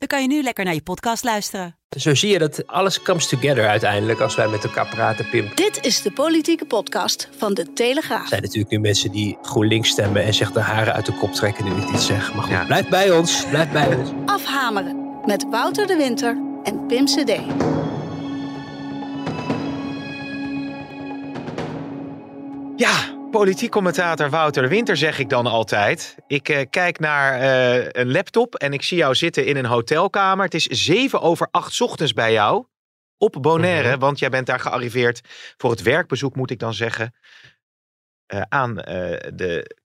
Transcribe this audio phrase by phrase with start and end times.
[0.00, 1.76] dan kan je nu lekker naar je podcast luisteren.
[1.98, 5.50] Zo zie je dat alles comes together uiteindelijk als wij met elkaar praten, Pim.
[5.54, 8.22] Dit is de politieke podcast van De Telegraaf.
[8.22, 11.32] Er zijn natuurlijk nu mensen die GroenLinks stemmen en zich de haren uit de kop
[11.32, 12.34] trekken nu ik dit zeg.
[12.34, 14.10] Maar goed, blijf bij ons, blijf bij ons.
[14.26, 17.32] Afhameren met Wouter de Winter en Pim CD.
[22.76, 26.16] Ja, politiek commentator Wouter Winter zeg ik dan altijd.
[26.26, 30.44] Ik eh, kijk naar eh, een laptop en ik zie jou zitten in een hotelkamer.
[30.44, 32.64] Het is zeven over acht ochtends bij jou
[33.18, 33.98] op Bonaire, Mhm.
[33.98, 35.20] want jij bent daar gearriveerd
[35.56, 37.14] voor het werkbezoek, moet ik dan zeggen,
[38.26, 39.76] eh, aan de...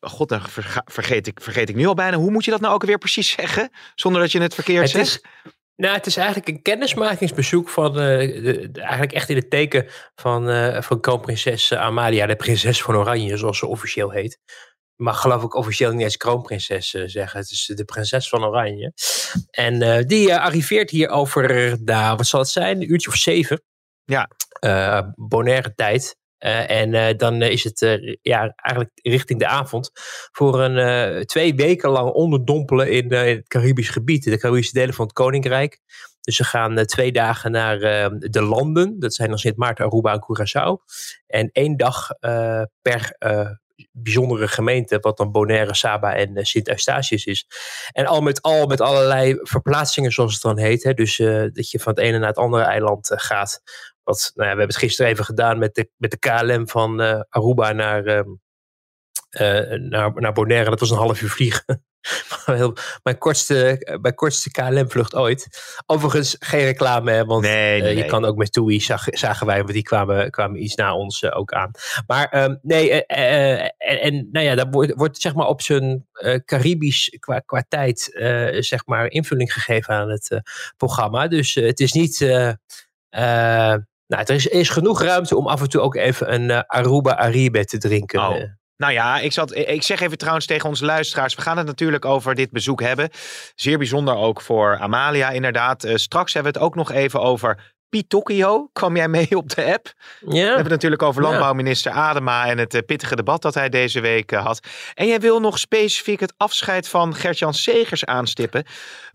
[0.00, 0.40] God, dan
[0.84, 2.16] vergeet ik, vergeet ik nu al bijna.
[2.16, 3.70] Hoe moet je dat nou ook weer precies zeggen?
[3.94, 5.06] Zonder dat je het verkeerd Het zegt.
[5.06, 9.86] is, nou, het is eigenlijk een kennismakingsbezoek van, eh, de, eigenlijk echt in het teken
[10.14, 14.38] van, eh, van kroonprinses Amalia, de prinses van Oranje, zoals ze officieel heet.
[14.96, 17.40] Mag geloof ik officieel niet eens kroonprinses eh, zeggen.
[17.40, 18.92] Het is de prinses van Oranje.
[19.50, 23.14] En eh, die eh, arriveert hier over, nou, wat zal het zijn, een uurtje of
[23.14, 23.62] zeven.
[24.04, 24.30] Ja.
[24.60, 26.16] Eh, Bonaire tijd.
[26.40, 29.90] Eh, en eh, dan eh, is het ja, eigenlijk richting de avond
[30.32, 35.14] voor een twee weken lang onderdompelen in, het Caribisch gebied, de Caribische delen van het
[35.14, 35.80] Koninkrijk.
[36.20, 40.12] Dus ze gaan twee dagen naar eh, de landen, dat zijn dan Sint Maarten, Aruba
[40.12, 40.84] en Curaçao.
[41.26, 42.08] En één dag
[42.82, 43.16] per
[43.92, 47.46] bijzondere gemeente, wat dan Bonaire, Saba en Sint Eustatius is.
[47.92, 50.82] En al met al met allerlei verplaatsingen, zoals het dan heet.
[50.82, 50.94] Hè?
[50.94, 51.16] Dus
[51.52, 53.62] dat je van het ene naar het andere eiland gaat.
[54.10, 57.00] Wat, nou ja, we hebben het gisteren even gedaan met de, met de KLM van
[57.00, 58.28] eh, Aruba naar, ehm,
[59.30, 60.70] eh, naar, naar Bonaire.
[60.70, 61.84] Dat was een half uur vliegen.
[62.46, 63.56] Heel- mijn, kortste,
[64.02, 65.46] mijn kortste KLM-vlucht ooit.
[65.86, 68.08] Overigens geen reclame, hè, want Nee, eh, nee, je nee.
[68.08, 71.38] kan ook met TUI, zag, zagen wij, want die kwamen, kwamen iets na ons eh,
[71.38, 71.70] ook aan.
[72.06, 75.62] Maar ehm, nee, eh, eh, en, en nou ja, daar wordt, wordt zeg maar op
[75.62, 80.38] zijn eh, Caribisch qua, qua tijd, eh, zeg maar, invulling gegeven aan het eh,
[80.76, 81.28] programma.
[81.28, 82.20] Dus eh, het is niet.
[82.20, 82.52] eh,
[83.08, 83.74] eh,
[84.10, 87.16] nou, er is, is genoeg ruimte om af en toe ook even een eh, Aruba
[87.16, 88.20] Aribe te drinken.
[88.20, 88.36] Oh.
[88.36, 88.48] eh.
[88.76, 91.34] Nou ja, ik, zat, ik zeg even trouwens tegen onze luisteraars.
[91.34, 93.10] We gaan het natuurlijk over dit bezoek hebben.
[93.54, 95.84] Zeer bijzonder ook voor Amalia, inderdaad.
[95.84, 98.68] Eh, straks hebben we het ook nog even over Pitocchio.
[98.72, 99.92] Kwam jij mee op de app?
[100.20, 104.00] We hebben het natuurlijk over landbouwminister Adema en het eh, pittige debat dat hij deze
[104.00, 104.66] week eh, had.
[104.94, 108.64] En jij wil nog specifiek het afscheid van Gert-Jan Segers aanstippen.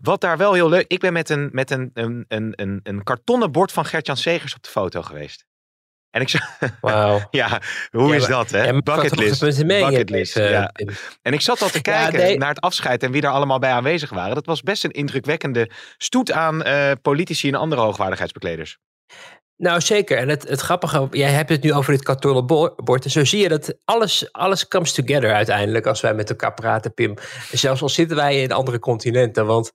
[0.00, 0.84] Wat daar wel heel leuk...
[0.88, 4.54] Ik ben met een, met een, een, een, een, een kartonnen bord van Gert-Jan Segers
[4.54, 5.44] op de foto geweest.
[6.10, 6.42] En ik zei,
[7.30, 8.64] ja, hoe Ja, is dat hè?
[8.64, 9.66] Ja, Bucketlist.
[9.66, 10.70] Bucketlist, eh, ja.
[10.72, 10.88] Pim.
[11.22, 12.38] En ik zat al te kijken nee.
[12.38, 14.34] naar het afscheid en wie er allemaal bij aanwezig waren.
[14.34, 18.78] Dat was best een indrukwekkende stoet aan eh, politici en andere hoogwaardigheidsbekleders.
[19.56, 20.18] Nou, zeker.
[20.18, 23.04] En het, het grappige, jij hebt het nu over dit kartonnen bo- bord.
[23.04, 26.94] En zo zie je dat alles, alles comes together uiteindelijk als wij met elkaar praten,
[26.94, 27.14] Pim.
[27.52, 29.46] Zelfs al zitten wij in andere continenten.
[29.46, 29.72] Want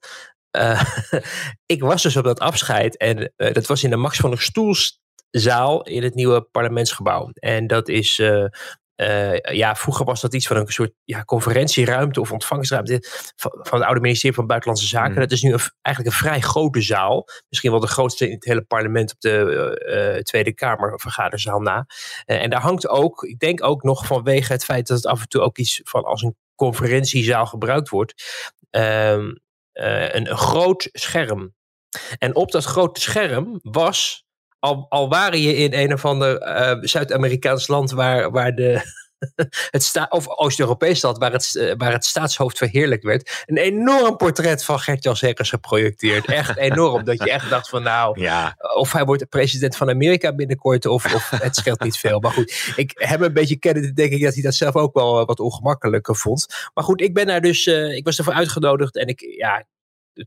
[0.51, 0.83] eh,
[1.65, 4.41] ik was dus op dat afscheid en eh, dat was in de Max van der
[5.31, 7.29] Stoelzaal in het nieuwe parlementsgebouw.
[7.33, 8.19] En dat is...
[8.19, 8.45] eh,
[9.01, 13.03] eh, ja, vroeger was dat iets van een soort ja, conferentieruimte of ontvangstruimte
[13.35, 15.11] van, van het oude ministerie van Buitenlandse Zaken.
[15.11, 15.19] Mm.
[15.19, 17.27] Dat is nu een, eigenlijk een vrij grote zaal.
[17.49, 19.77] Misschien wel de grootste in het hele parlement op de
[20.15, 21.85] eh, Tweede Kamer vergaderzaal na.
[22.25, 25.27] En daar hangt ook, ik denk ook nog vanwege het feit dat het af en
[25.27, 28.13] toe ook iets van als een conferentiezaal gebruikt wordt,
[28.69, 29.33] ehm,
[29.71, 31.53] eh, een, een groot scherm.
[32.17, 34.25] En op dat grote scherm was
[34.61, 38.99] al, al waren je in een of ander eh, Zuid-Amerikaans land waar, waar de.
[39.72, 43.44] Het sta of Oost-Europees land waar het, eh, waar het staatshoofd verheerlijkt werd.
[43.45, 46.25] Een enorm portret van Gert-Jan geprojecteerd.
[46.25, 47.03] Echt enorm.
[47.03, 51.13] dat je echt dacht van nou, Ja, of hij wordt president van Amerika binnenkort, of,
[51.13, 52.19] of het scheelt niet veel.
[52.19, 55.19] Maar goed, ik hem een beetje kennen, denk ik dat hij dat zelf ook wel
[55.19, 56.69] eh, wat ongemakkelijker vond.
[56.73, 59.66] Maar goed, ik ben daar dus, ik was ervoor uitgenodigd en ik, ja,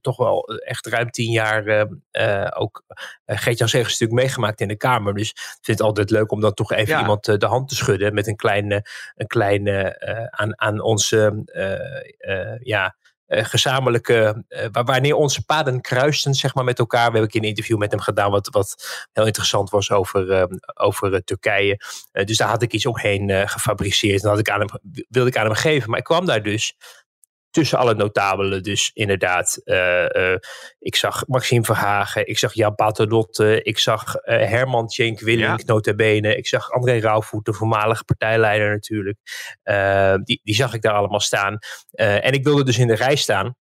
[0.00, 4.69] toch wel echt ruim tien jaar eh, eh, ook uh, Geert-Jan Segers natuurlijk meegemaakt in
[4.69, 5.14] de Kamer.
[5.14, 7.00] Dus ik vind het altijd leuk om dan toch even Ja.
[7.00, 8.79] iemand eh, de hand te schudden met een klein, eh,
[9.14, 12.96] een klein eh, eh, aan, aan onze, eh, eh, ja,
[13.26, 17.11] eh, gezamenlijke, eh, wanneer onze paden kruisten, zeg maar, met elkaar.
[17.12, 18.75] We hebben een een interview met hem gedaan, wat, wat
[19.12, 20.44] heel interessant was over, eh,
[20.75, 21.81] over eh, Turkije.
[22.12, 25.05] Eh, dus daar had ik iets omheen eh, gefabriceerd en dat had ik aan hem,
[25.08, 25.91] wilde ik aan hem geven.
[25.91, 26.75] Maar ik kwam daar dus.
[27.54, 28.62] Tussen alle notabelen.
[28.62, 29.60] Dus inderdaad,
[30.78, 36.30] ik zag Maxime Verhagen, ik zag Jan Paternotte, ik zag Herman Tjenk Willink, ja.
[36.36, 39.18] Ik zag André Rauwvoet, de voormalige partijleider natuurlijk.
[40.24, 41.58] die, die zag ik daar allemaal staan.
[41.90, 43.56] en ik wilde dus in de rij staan.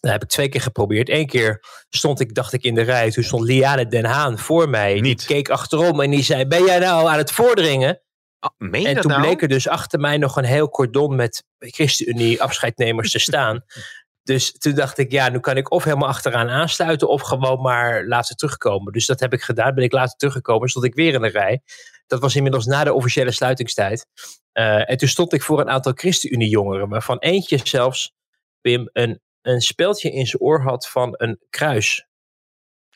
[0.00, 1.08] Dat heb ik twee keer geprobeerd.
[1.08, 3.10] Eén keer stond ik, dacht ik, in de rij.
[3.10, 5.00] Toen stond Liane Den Haan voor mij.
[5.00, 5.18] Niet.
[5.18, 8.00] Die keek achterom en die zei: Ben jij nou aan het voordringen?
[8.44, 9.22] Oh, en toen nou?
[9.22, 13.64] bleek er dus achter mij nog een heel cordon met ChristenUnie afscheidnemers te staan.
[14.24, 18.06] Dus toen dacht ik, ja, nu kan ik of helemaal achteraan aansluiten of gewoon maar
[18.06, 18.92] laten terugkomen.
[18.92, 19.74] Dus dat heb ik gedaan.
[19.74, 21.62] Ben ik later teruggekomen, stond ik weer in de rij.
[22.06, 24.06] Dat was inmiddels na de officiële sluitingstijd.
[24.52, 28.12] Uh, en toen stond ik voor een aantal ChristenUnie jongeren, waarvan eentje zelfs,
[28.60, 32.06] Pim, een een speeltje in zijn oor had van een kruis.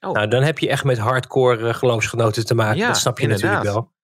[0.00, 0.12] Oh.
[0.12, 2.86] Nou, dan heb je echt met hardcore uh, geloofsgenoten te maken.
[2.86, 3.94] dat snap je natuurlijk wel.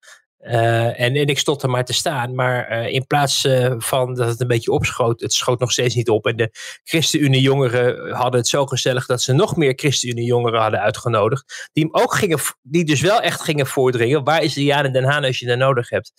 [0.47, 2.35] Uh, en, en ik stond er maar te staan.
[2.35, 5.95] Maar uh, in plaats uh, van dat het een beetje opschoot, het schoot nog steeds
[5.95, 6.25] niet op.
[6.25, 6.49] En de
[6.83, 11.69] ChristenUnie-jongeren hadden het zo gezellig dat ze nog meer ChristenUnie-jongeren hadden uitgenodigd.
[11.73, 14.23] Die hem ook gingen, die dus wel echt gingen voordringen.
[14.23, 16.11] Waar is de Jan Den Haan als je dat nodig hebt?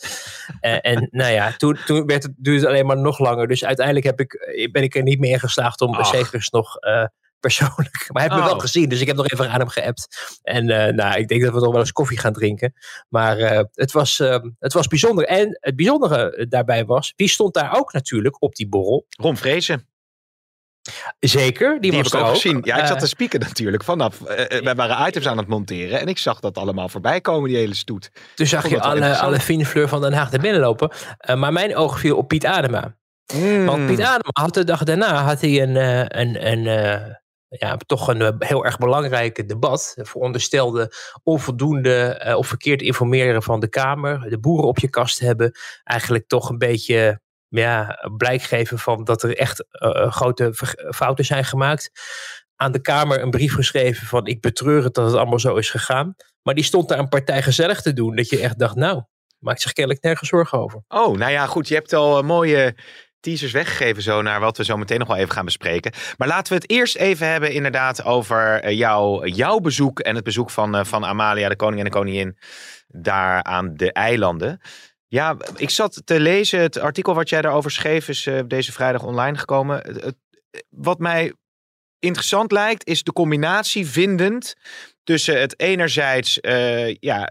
[0.61, 3.49] en nou ja, toen, toen werd het, duurde het alleen maar nog langer.
[3.49, 6.77] Dus uiteindelijk heb ik, ben ik er niet meer in geslaagd om Zegers nog
[7.45, 8.05] persoonlijk.
[8.13, 8.61] Maar hij heeft me wel oh.
[8.61, 10.39] gezien, dus ik heb nog even aan hem geappt.
[10.43, 12.75] En uh, nou, ik denk dat we nog wel eens koffie gaan drinken.
[13.09, 15.25] Maar uh, het, was, uh, het was bijzonder.
[15.25, 19.07] En het bijzondere daarbij was, wie stond daar ook natuurlijk op die borrel?
[19.09, 19.89] Ron Vrezen.
[21.21, 22.61] Zeker, die, die was heb ik ook gezien.
[22.65, 24.19] Ja, ik zat te spieken natuurlijk vanaf.
[24.63, 27.75] wij waren items aan het monteren en ik zag dat allemaal voorbij komen, die hele
[27.75, 28.11] stoet.
[28.35, 30.91] Toen zag je alle, alle fine fleur van Den Haag naar binnen lopen.
[31.35, 32.97] maar mijn oog viel op Piet Adema.
[33.35, 33.67] Mm.
[33.67, 35.77] Want Piet Adema had de dag daarna had hij een,
[36.19, 37.17] een, een,
[37.59, 39.97] ja, toch een eh, heel erg belangrijk debat.
[40.03, 40.93] Veronderstelde
[41.23, 44.31] onvoldoende uh, of verkeerd informeren van de Kamer.
[44.31, 45.59] De boeren op je kast hebben.
[45.85, 50.55] Eigenlijk toch een beetje ja, blijk geven van dat er echt uh, grote
[50.95, 51.91] fouten zijn gemaakt.
[52.57, 55.71] Aan de Kamer een brief geschreven van ik betreur het dat het allemaal zo is
[55.71, 56.15] gegaan.
[56.43, 58.17] Maar die stond daar een partij gezellig te doen.
[58.17, 59.03] Dat je echt dacht, nou,
[59.39, 60.83] maakt zich kennelijk nergens zorgen over.
[60.89, 61.69] Oh, nou ja, goed.
[61.69, 62.77] Je hebt al mooie
[63.25, 65.93] teasers weggegeven zo naar wat we zo meteen nog wel even gaan bespreken.
[66.17, 70.25] Maar laten we het eerst even hebben inderdaad over eh, jou, jouw bezoek en het
[70.25, 72.39] bezoek van, uh, van Amalia, de koning en de koningin,
[72.89, 74.61] daar aan de eilanden.
[75.07, 79.03] Ja, ik zat te lezen, het artikel wat jij daarover schreef is uh, deze vrijdag
[79.03, 79.83] online gekomen.
[80.69, 81.33] Wat mij
[81.99, 84.55] interessant lijkt, is de combinatie vindend
[85.05, 87.31] tussen het enerzijds uh, ja,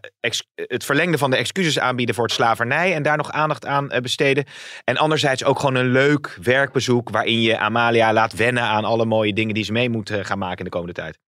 [0.56, 4.00] het verlengde van de excuses aanbieden voor het slavernij en daar nog aandacht aan uh,
[4.00, 4.46] besteden.
[4.84, 9.34] En anderzijds ook gewoon een leuk werkbezoek waarin je Amalia laat wennen aan alle mooie
[9.34, 11.23] dingen die ze mee moet gaan maken in de komende tijd.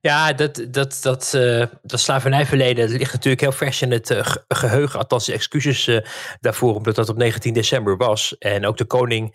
[0.00, 4.98] Ja, dat, dat, dat, uh, dat slavernijverleden ligt natuurlijk heel vers in het uh, geheugen.
[4.98, 5.98] Althans, excuses uh,
[6.40, 8.38] daarvoor, omdat dat op 19 december was.
[8.38, 9.34] En ook de koning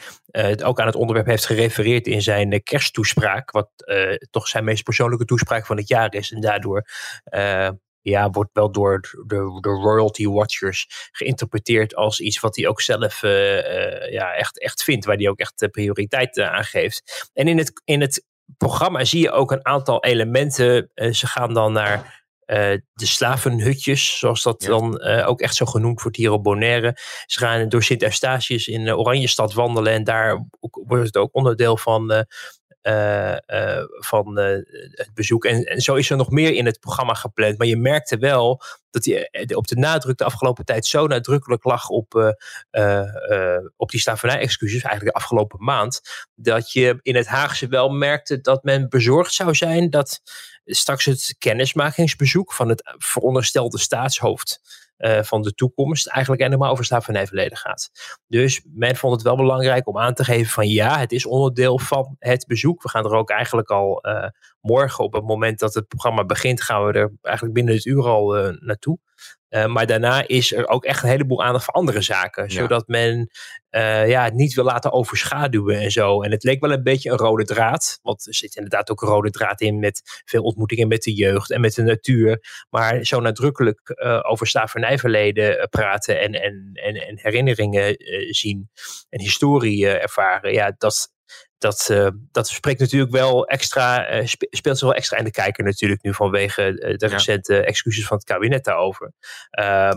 [0.63, 3.51] ook aan het onderwerp heeft gerefereerd in zijn kersttoespraak.
[3.51, 3.69] Wat
[4.29, 6.31] toch zijn meest persoonlijke toespraak van het jaar is.
[6.31, 6.85] En daardoor
[8.01, 13.21] ja, wordt wel door de, de royalty watchers geïnterpreteerd als iets wat hij ook zelf
[14.11, 15.05] ja, echt, echt vindt.
[15.05, 17.29] Waar hij ook echt prioriteit aan geeft.
[17.33, 18.25] En in het, in het
[18.57, 20.91] programma zie je ook een aantal elementen.
[20.95, 22.57] Uh, ze gaan dan naar uh,
[22.93, 26.97] de slavenhutjes, zoals dat dan uh, ook echt zo genoemd wordt hier op Bonaire.
[27.25, 32.25] Ze gaan door Sint Eustatius in Oranjestad wandelen en daar wordt het ook onderdeel van
[33.99, 34.45] van uh,
[34.91, 35.45] het bezoek.
[35.45, 37.57] En, en, zo is er nog meer in het programma gepland.
[37.57, 41.89] Maar je merkte wel dat hij op de nadruk de afgelopen tijd zo nadrukkelijk lag
[41.89, 42.35] op,
[43.77, 46.01] op die slavernij-excuses, eigenlijk de afgelopen maand,
[46.35, 50.21] dat je in het Haagse wel merkte dat men bezorgd zou zijn dat
[50.65, 54.90] straks het kennismakingsbezoek van het veronderstelde staatshoofd uh,
[55.21, 57.89] van de toekomst eigenlijk helemaal over slavernijverleden gaat.
[58.27, 61.79] Dus men vond het wel belangrijk om aan te geven van ja, het is onderdeel
[61.79, 62.83] van het bezoek.
[62.83, 64.27] We gaan er ook eigenlijk al uh,
[64.61, 68.03] morgen op het moment dat het programma begint, gaan we er eigenlijk binnen het uur
[68.03, 68.99] al uh, naartoe.
[69.49, 72.43] Uh, maar daarna is er ook echt een heleboel aandacht voor andere zaken.
[72.43, 72.49] Ja.
[72.49, 73.29] Zodat men
[73.71, 76.21] uh, ja, het niet wil laten overschaduwen en zo.
[76.21, 77.99] En het leek wel een beetje een rode draad.
[78.01, 81.51] Want er zit inderdaad ook een rode draad in met veel ontmoetingen met de jeugd
[81.51, 82.65] en met de natuur.
[82.69, 87.95] Maar zo nadrukkelijk uh, over slavernijverleden praten en, en, en, en herinneringen
[88.29, 88.69] zien
[89.09, 90.53] en historie ervaren.
[90.53, 91.09] Ja, dat,
[91.61, 95.63] dat, uh, dat spreekt natuurlijk wel extra, uh, speelt zich wel extra in de kijker
[95.63, 97.61] natuurlijk nu vanwege de recente ja.
[97.61, 99.13] excuses van het kabinet daarover.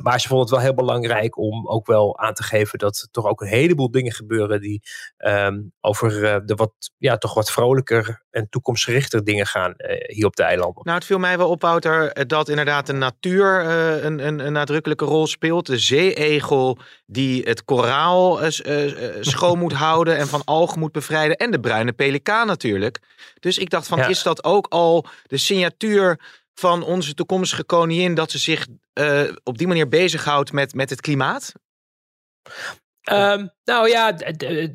[0.03, 3.09] Maar ze vonden het wel heel belangrijk om ook wel aan te geven dat er
[3.11, 4.83] toch ook een heleboel dingen gebeuren die
[5.17, 6.11] um, over
[6.47, 9.75] de wat, ja, toch wat vrolijker en toekomstgerichter dingen gaan
[10.07, 10.83] hier op de eilanden.
[10.85, 13.65] Nou, het viel mij wel op, Wouter, dat inderdaad de natuur
[14.05, 15.67] een, een, een nadrukkelijke rol speelt.
[15.67, 18.39] De zeeegel die het koraal
[19.21, 21.37] schoon moet houden en van algen moet bevrijden.
[21.37, 22.99] En de bruine pelikaan natuurlijk.
[23.41, 26.21] Dus ik dacht van, is dat ook al de signatuur
[26.55, 28.15] van onze toekomstige koningin...
[28.15, 31.53] dat ze zich uh, op die manier bezighoudt met, met het klimaat?
[33.13, 34.19] Um, nou ja,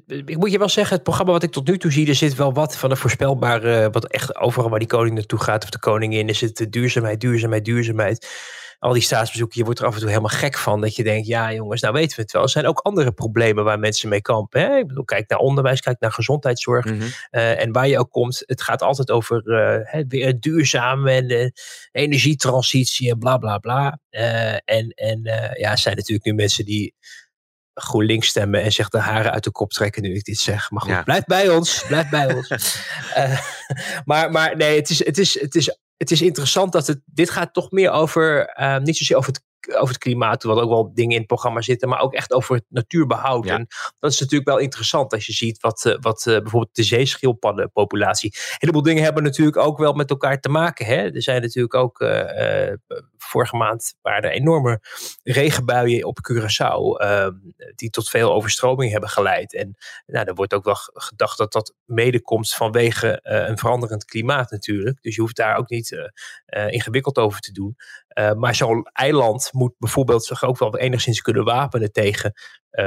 [0.06, 2.36] ik moet je wel zeggen, het programma wat ik tot nu toe zie, er zit
[2.36, 5.80] wel wat van een voorspelbare, wat echt overal waar die koning naartoe gaat of de
[5.80, 8.28] koningin, is het duurzaamheid, duurzaamheid, duurzaamheid
[8.80, 10.82] al die staatsbezoeken, je wordt er af en toe helemaal gek van.
[10.82, 12.42] Dat je denkt, ja jongens, nou weten we het wel.
[12.42, 14.62] Er zijn ook andere problemen waar mensen mee kampen.
[14.62, 14.78] Hè?
[14.78, 16.86] Ik bedoel, kijk naar onderwijs, kijk naar gezondheidszorg.
[16.86, 17.08] Mhm.
[17.30, 21.54] Eh, en waar je ook komt, het gaat altijd over uh, weer duurzaam en de
[21.92, 24.00] energietransitie en bla bla bla.
[24.12, 25.22] Uh, en en
[25.58, 26.96] ja, zijn natuurlijk nu mensen die
[27.74, 30.72] GroenLinks stemmen en zich de haren uit de kop trekken nu ik dit zeg.
[30.72, 31.84] Maar goed, blijf bij ons.
[31.88, 32.50] Blijf bij ons.
[34.06, 37.02] maar, maar nee, het is, het, is, het is het is interessant dat het.
[37.06, 38.54] Dit gaat toch meer over.
[38.60, 41.62] Uh, niet zozeer over het over het klimaat, wat ook wel dingen in het programma
[41.62, 43.46] zitten, maar ook echt over het natuurbehoud.
[43.46, 43.68] En
[44.00, 48.32] dat is natuurlijk wel interessant als je ziet wat, uh, wat uh, bijvoorbeeld de zeeschildpaddenpopulatie.
[48.34, 50.86] Een heleboel dingen hebben natuurlijk ook wel met elkaar te maken.
[50.86, 51.14] Hè?
[51.14, 52.10] Er zijn natuurlijk ook uh,
[53.24, 54.80] vorige maand waren er enorme
[55.24, 57.34] regenbuien op Curaçao, ehm,
[57.76, 59.54] die tot veel overstroming hebben geleid.
[59.54, 64.52] En nou, er wordt ook wel gedacht dat dat mede komt vanwege een veranderend klimaat
[64.52, 65.02] natuurlijk.
[65.02, 66.12] Dus je hoeft daar ook niet
[66.68, 67.76] ingewikkeld over te doen.
[68.38, 72.34] maar zo'n eiland moet bijvoorbeeld zich ook wel enigszins kunnen wapenen tegen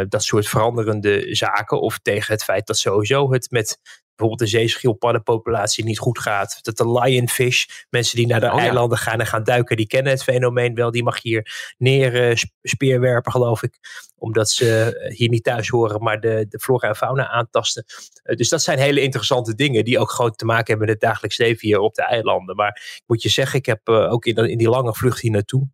[0.08, 1.80] dat soort veranderende zaken.
[1.80, 3.80] Of tegen het feit dat sowieso het met
[4.22, 6.58] bijvoorbeeld de zeeschildpaddenpopulatie niet goed gaat.
[6.62, 10.12] Dat de lionfish, mensen die naar de oh eilanden gaan en gaan duiken, die kennen
[10.12, 10.90] het fenomeen wel.
[10.90, 13.78] Die mag hier neer uh, speerwerpen, geloof ik.
[14.18, 17.84] Omdat ze eh, hier niet thuis horen, maar de, de flora en fauna aantasten.
[18.24, 21.08] Uh, dus dat zijn hele interessante dingen die ook gewoon te maken hebben met het
[21.08, 22.56] dagelijks leven hier op de eilanden.
[22.56, 25.30] Maar ik moet je zeggen, ik heb uh, ook in, in die lange vlucht hier
[25.30, 25.68] naartoe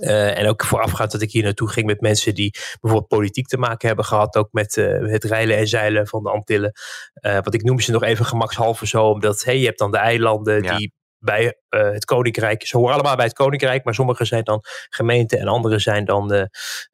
[0.00, 3.58] uh, en ook voorafgaand dat ik hier naartoe ging met mensen die bijvoorbeeld politiek te
[3.58, 4.36] maken hebben gehad.
[4.36, 6.72] Ook met uh, het reilen en zeilen van de Antillen.
[7.20, 9.04] Uh, want ik noem ze nog even gemakshalve zo.
[9.04, 10.76] Omdat hey, je hebt dan de eilanden ja.
[10.76, 12.66] die bij het koninkrijk.
[12.66, 13.84] Ze horen allemaal bij het koninkrijk.
[13.84, 16.48] Maar sommige zijn dan gemeenten en andere zijn dan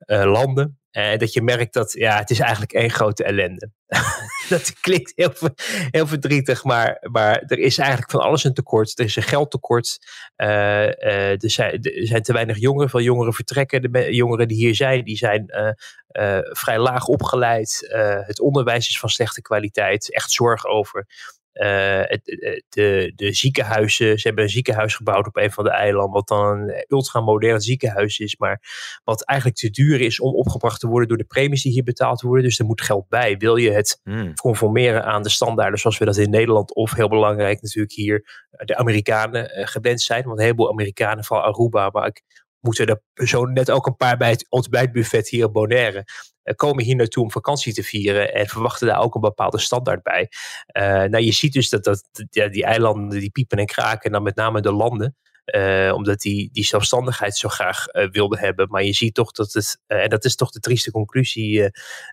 [0.06, 0.78] landen.
[0.95, 3.71] En dat je merkt dat ja, het is eigenlijk één grote ellende.
[4.49, 5.33] dat klinkt heel,
[5.91, 8.99] heel verdrietig, maar, maar er is eigenlijk van alles een tekort.
[8.99, 9.99] Er is een geldtekort.
[10.37, 11.03] Uh,
[11.43, 12.91] er, zijn, er zijn te weinig jongeren.
[12.91, 13.93] Veel jongeren vertrekken.
[13.93, 15.47] De jongeren die hier zijn, die zijn
[16.51, 17.87] vrij laag opgeleid.
[18.27, 20.15] het onderwijs is van slechte kwaliteit.
[20.15, 21.07] Echt zorg over
[21.54, 22.02] uh,
[22.68, 26.58] de, de ziekenhuizen, ze hebben een ziekenhuis gebouwd op een van de eilanden, wat dan
[26.58, 28.61] een ultramodern ziekenhuis is, maar
[29.04, 32.20] wat eigenlijk te duur is om opgebracht te worden door de premies die hier betaald
[32.20, 32.44] worden.
[32.44, 33.37] Dus er moet geld bij.
[33.37, 34.34] Wil je het hmm.
[34.34, 38.76] conformeren aan de standaarden zoals we dat in Nederland of heel belangrijk natuurlijk hier de
[38.76, 40.25] Amerikanen uh, gewend zijn?
[40.25, 42.23] Want een heleboel Amerikanen van Aruba, maar ik
[42.61, 46.04] moeten er zo net ook een paar bij het ontbijtbuffet hier op Bonaire.
[46.45, 50.03] Uh, komen hier naartoe om vakantie te vieren en verwachten daar ook een bepaalde standaard
[50.03, 50.29] bij.
[50.73, 54.13] Uh, nou, je ziet dus dat, dat ja, die eilanden die piepen en kraken, en
[54.13, 55.17] dan met name de landen.
[55.55, 58.69] Uh, omdat die die zelfstandigheid zo graag uh, wilde hebben.
[58.71, 61.71] Maar je ziet toch dat het, en dat is toch de trieste conclusie,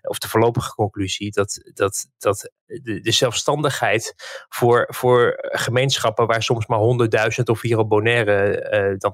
[0.08, 4.14] of de voorlopige conclusie, dat, dat, dat de, de, zelfstandigheid
[4.48, 6.80] voor, voor gemeenschappen waar soms maar
[7.38, 9.12] 100.000 of hier op Bonaire dan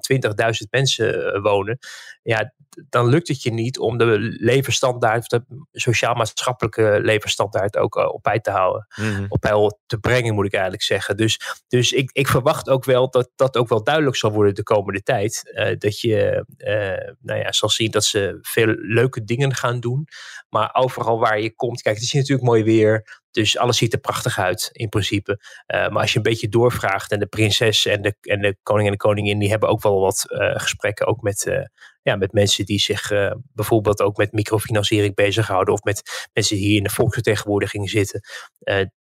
[0.63, 1.79] 20.000 mensen wonen,
[2.23, 2.53] ja,
[2.88, 8.50] dan lukt het je niet om de levensstandaard, de sociaal-maatschappelijke levensstandaard ook op bij te
[8.50, 8.87] houden.
[8.97, 9.26] Mm-hmm.
[9.28, 11.16] Op peil te brengen, moet ik eigenlijk zeggen.
[11.16, 14.62] Dus, dus ik, ik verwacht ook wel dat dat ook wel duidelijk zal worden de
[14.62, 15.50] komende tijd.
[15.54, 20.08] Uh, dat je uh, nou ja, zal zien dat ze veel leuke dingen gaan doen.
[20.49, 23.20] Maar overal waar je komt, kijk, het is natuurlijk mooi weer.
[23.30, 25.38] Dus alles ziet er prachtig uit, in principe.
[25.75, 28.87] Uh, maar als je een beetje doorvraagt, en de prinses en de, en de koning
[28.87, 31.68] en de koningin, die hebben ook wel wat gesprekken, ook met,
[32.02, 33.11] ja, met mensen die zich
[33.52, 38.20] bijvoorbeeld ook met microfinanciering bezighouden, of met mensen die hier in de volksvertegenwoordiging zitten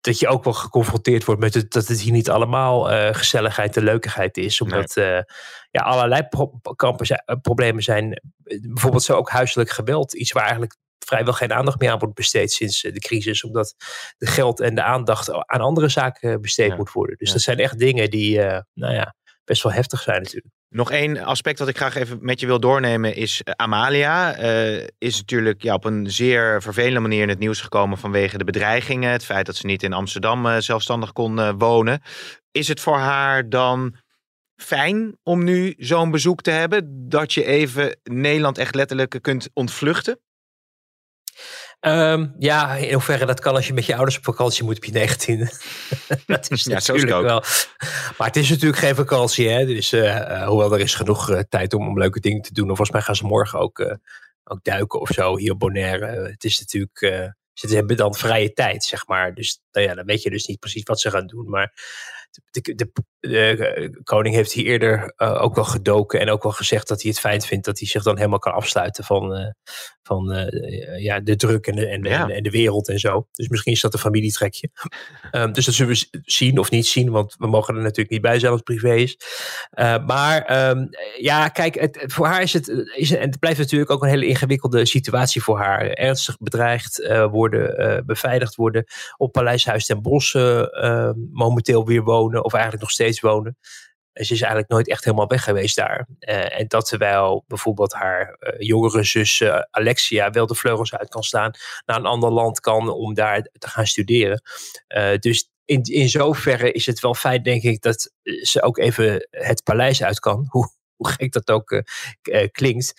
[0.01, 3.83] dat je ook wel geconfronteerd wordt met het, dat het hier niet allemaal gezelligheid en
[3.83, 4.61] leukigheid is.
[4.61, 5.23] Omdat nee.
[5.71, 8.21] ja, allerlei pro kampen zijn, problemen zijn.
[8.61, 10.13] Bijvoorbeeld zo ook huiselijk geweld.
[10.13, 10.75] Iets waar eigenlijk
[11.05, 13.43] vrijwel geen aandacht meer aan wordt besteed sinds de crisis.
[13.43, 13.75] Omdat
[14.17, 16.75] de geld en de aandacht aan andere zaken besteed ja.
[16.75, 17.17] moet worden.
[17.17, 17.33] Dus ja.
[17.33, 18.39] dat zijn echt dingen die
[18.73, 20.53] nou ja, best wel heftig zijn natuurlijk.
[20.69, 24.39] Nog één aspect dat ik graag even met je wil doornemen is Amalia.
[24.39, 28.43] Uh, is natuurlijk ja, op een zeer vervelende manier in het nieuws gekomen vanwege de
[28.43, 29.11] bedreigingen.
[29.11, 32.01] Het feit dat ze niet in Amsterdam uh, zelfstandig kon wonen.
[32.51, 33.95] Is het voor haar dan
[34.55, 37.09] fijn om nu zo'n bezoek te hebben?
[37.09, 40.19] Dat je even Nederland echt letterlijk kunt ontvluchten?
[41.85, 44.85] Um, ja, in hoeverre dat kan als je met je ouders op vakantie moet op
[44.85, 45.37] je 19.
[46.25, 47.43] dat is ja, natuurlijk wel.
[48.17, 49.49] Maar het is natuurlijk geen vakantie.
[49.49, 49.65] Hè?
[49.65, 52.69] Dus uh, hoewel er is genoeg uh, tijd om, om leuke dingen te doen.
[52.69, 53.93] Of volgens mij gaan ze morgen ook, uh,
[54.43, 56.05] ook duiken of zo hier op Bonaire.
[56.05, 57.33] het is natuurlijk.
[57.53, 59.33] ze hebben dan vrije tijd, zeg maar.
[59.33, 61.49] Dus nou ja, dan weet je dus niet precies wat ze gaan doen.
[61.49, 61.73] Maar
[62.51, 62.91] de, de,
[63.29, 67.11] de, koning heeft hier eerder uh, ook wel gedoken en ook wel gezegd dat hij
[67.11, 69.47] het fijn vindt dat hij zich dan helemaal kan afsluiten van, uh,
[70.03, 72.29] van uh, ja, de druk en de, en, ja.
[72.29, 73.27] en, de wereld en zo.
[73.31, 74.69] Dus misschien is dat een familietrekje.
[75.31, 78.21] Um, dus dat zullen we zien of niet zien, want we mogen er natuurlijk niet
[78.21, 79.17] bij zijn als privé is.
[80.05, 80.89] maar um,
[81.19, 84.25] ja, kijk, het, voor haar is het, is, en het blijft natuurlijk ook een hele
[84.25, 85.89] ingewikkelde situatie voor haar.
[85.89, 88.83] Ernstig bedreigd worden, beveiligd worden
[89.17, 90.35] op Paleishuis ten Bosch
[91.31, 93.57] momenteel weer wonen, of eigenlijk nog steeds wonen.
[94.13, 96.07] En ze is eigenlijk nooit echt helemaal weg geweest daar.
[96.19, 101.09] Uh, en dat terwijl bijvoorbeeld haar uh, jongere zus uh, Alexia wel de vleugels uit
[101.09, 101.51] kan slaan,
[101.85, 104.41] naar een ander land kan om daar te gaan studeren.
[105.19, 109.63] dus in, in zoverre is het wel fijn, denk ik, dat ze ook even het
[109.63, 110.45] paleis uit kan.
[110.49, 111.83] Hoe, hoe gek dat ook
[112.51, 112.93] klinkt.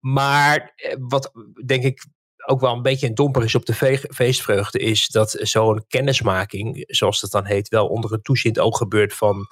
[0.00, 1.32] maar wat
[1.66, 2.06] denk ik
[2.46, 7.20] ook wel een beetje een domper is op de feestvreugde, is dat zo'n kennismaking, zoals
[7.20, 9.46] dat dan heet, wel onder het toezicht oog gebeurt van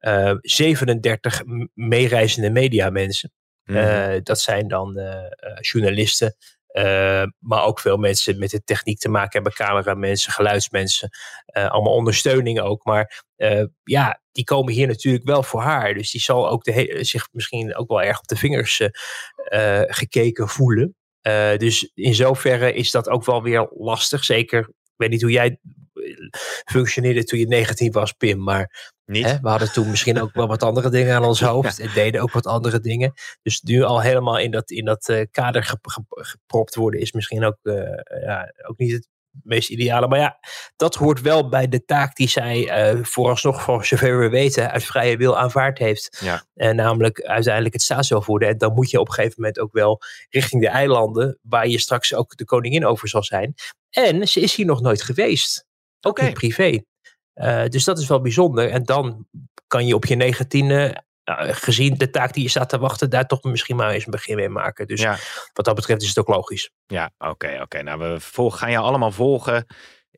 [0.00, 1.42] uh, 37
[1.74, 3.32] meereizende mediamensen.
[3.64, 4.20] Mm -hmm.
[4.22, 5.14] dat zijn dan uh,
[5.60, 6.36] journalisten,
[7.38, 11.10] maar ook veel mensen met de techniek te maken hebben, cameramensen, geluidsmensen,
[11.46, 12.84] allemaal ondersteuning ook.
[12.84, 13.24] Maar
[13.82, 15.94] ja, die komen hier natuurlijk wel voor haar.
[15.94, 18.82] Dus die zal ook de zich misschien ook wel erg op de vingers
[19.86, 20.97] gekeken voelen.
[21.28, 24.24] Uh, dus in zoverre is dat ook wel weer lastig.
[24.24, 25.58] Zeker, ik weet niet hoe jij
[26.64, 28.42] functioneerde toen je 19 was, Pim.
[28.42, 31.80] Maar hè, we hadden toen misschien ook wel wat andere dingen aan ons hoofd.
[31.80, 33.12] En deden ook wat andere dingen.
[33.42, 35.76] Dus nu al helemaal in dat, in dat uh, kader
[36.08, 37.74] gepropt worden is misschien ook, uh,
[38.22, 39.08] ja, ook niet het
[39.42, 40.08] meest ideale.
[40.08, 40.38] Maar ja,
[40.76, 44.84] dat hoort wel bij de taak die zij uh, vooralsnog, voor zover we weten, uit
[44.84, 46.18] vrije wil aanvaard heeft.
[46.20, 46.44] Ja.
[46.54, 48.48] Uh, namelijk uiteindelijk het staatshoofd worden.
[48.48, 51.78] En dan moet je op een gegeven moment ook wel richting de eilanden, waar je
[51.78, 53.54] straks ook de koningin over zal zijn.
[53.90, 55.66] En ze is hier nog nooit geweest.
[56.00, 56.26] Ook okay.
[56.26, 56.80] niet privé.
[57.34, 58.70] Uh, dus dat is wel bijzonder.
[58.70, 59.26] En dan
[59.66, 63.26] kan je op je negentiende nou, gezien de taak die je staat te wachten, daar
[63.26, 64.86] toch misschien maar eens een begin mee maken.
[64.86, 65.18] Dus ja.
[65.52, 66.70] wat dat betreft is het ook logisch.
[66.86, 67.82] Ja, oké, oké.
[67.82, 69.66] Nou, we volgen, gaan je allemaal volgen.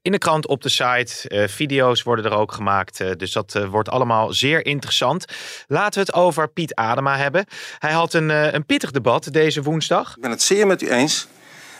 [0.02, 1.28] In de krant, op de site.
[1.28, 3.00] Uh, video's worden er ook gemaakt.
[3.00, 5.24] Uh, dus dat uh, wordt allemaal zeer interessant.
[5.66, 7.46] Laten we het over Piet Adema hebben.
[7.78, 10.16] Hij had een, een pittig debat deze woensdag.
[10.16, 11.26] Ik ben het zeer met u eens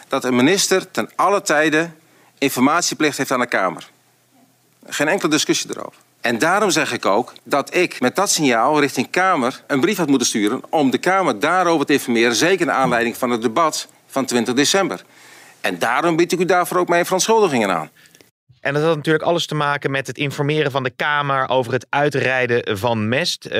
[0.09, 1.91] dat een minister ten alle tijde
[2.39, 3.89] informatieplicht heeft aan de Kamer.
[4.87, 6.01] Geen enkele discussie erover.
[6.21, 10.09] En daarom zeg ik ook dat ik met dat signaal richting Kamer een brief had
[10.09, 14.25] moeten sturen om de Kamer daarover te informeren, zeker naar aanleiding van het debat van
[14.25, 15.05] 20 december.
[15.61, 17.91] En daarom bied ik u daarvoor ook mijn verontschuldigingen aan.
[18.61, 21.87] En dat had natuurlijk alles te maken met het informeren van de Kamer over het
[21.89, 23.47] uitrijden van mest.
[23.47, 23.53] Uh,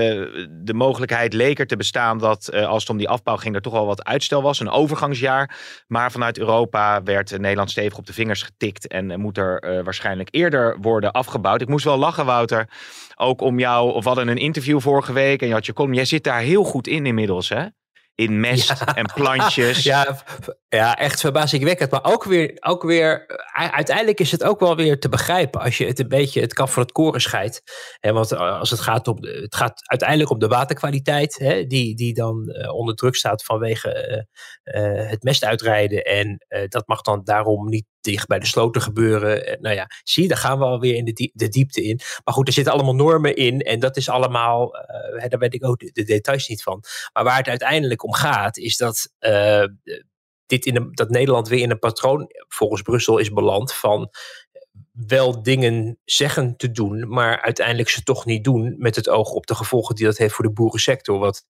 [0.51, 3.63] de mogelijkheid leek er te bestaan dat uh, als het om die afbouw ging er
[3.63, 5.59] toch al wat uitstel was, een overgangsjaar.
[5.87, 10.77] Maar vanuit Europa werd Nederland stevig op de vingers getikt en moet er waarschijnlijk eerder
[10.81, 11.61] worden afgebouwd.
[11.61, 12.69] Ik moest wel lachen, Wouter,
[13.17, 13.93] ook om jou.
[13.93, 15.95] We hadden een interview vorige week en je had je column.
[15.95, 17.65] Jij zit daar heel goed in inmiddels, hè?
[18.21, 19.83] In mest en plantjes.
[19.91, 20.23] Ja,
[20.69, 21.91] ja, echt verbazingwekkend.
[21.91, 25.87] Maar ook weer, ook weer, uiteindelijk is het ook wel weer te begrijpen als je
[25.87, 27.63] het een beetje het kaf van het koren scheidt.
[28.01, 32.49] want als het gaat om, het gaat uiteindelijk om de waterkwaliteit, hè, die, die dan
[32.49, 34.27] uh, onder druk staat vanwege
[34.65, 36.05] uh, uh, het mestuitrijden.
[36.05, 39.59] En dat mag dan daarom niet dicht bij de sloten gebeuren.
[39.61, 42.01] Nou ja, zie, daar gaan we alweer in de, de diepte in.
[42.25, 44.71] Maar goed, er zitten allemaal normen in en dat is allemaal,
[45.29, 46.85] daar weet ik ook de, de, details niet van.
[47.13, 49.13] Maar waar het uiteindelijk om gaat, is dat
[50.47, 54.11] dit in dat Nederland weer in een patroon volgens Brussel is beland van
[54.93, 59.47] wel dingen zeggen te doen, maar uiteindelijk ze toch niet doen met het oog op
[59.47, 61.19] de gevolgen die dat heeft voor de boerensector.
[61.19, 61.45] Wat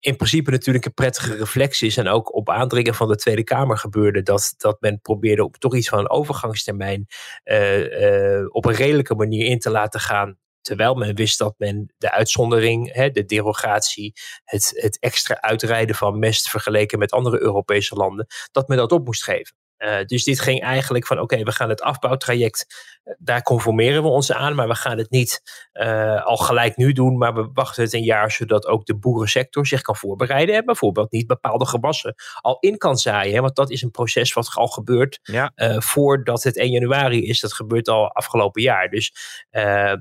[0.00, 3.78] in principe natuurlijk een prettige reflex is en ook op aandringen van de Tweede Kamer
[3.78, 7.06] gebeurde dat, dat men probeerde op toch iets van een overgangstermijn
[7.44, 11.94] uh, uh, op een redelijke manier in te laten gaan Terwijl men wist dat men
[11.98, 14.12] de uitzondering, hè, de derogatie,
[14.44, 19.04] het, het extra uitrijden van mest vergeleken met andere Europese landen, dat men dat op
[19.04, 19.54] moest geven.
[19.80, 22.66] Uh, dus dit ging eigenlijk van oké, we gaan het afbouwtraject,
[23.04, 26.92] uh, daar conformeren we ons aan, maar we gaan het niet uh, al gelijk nu
[26.92, 30.64] doen, maar we wachten het een jaar zodat ook de boerensector zich kan voorbereiden en
[30.64, 33.34] bijvoorbeeld niet bepaalde gewassen al in kan zaaien.
[33.34, 35.52] Hè, want dat is een proces wat al gebeurt Ja.
[35.78, 37.40] voordat het 1 januari is.
[37.40, 38.88] Dat gebeurt al afgelopen jaar.
[38.88, 39.12] Dus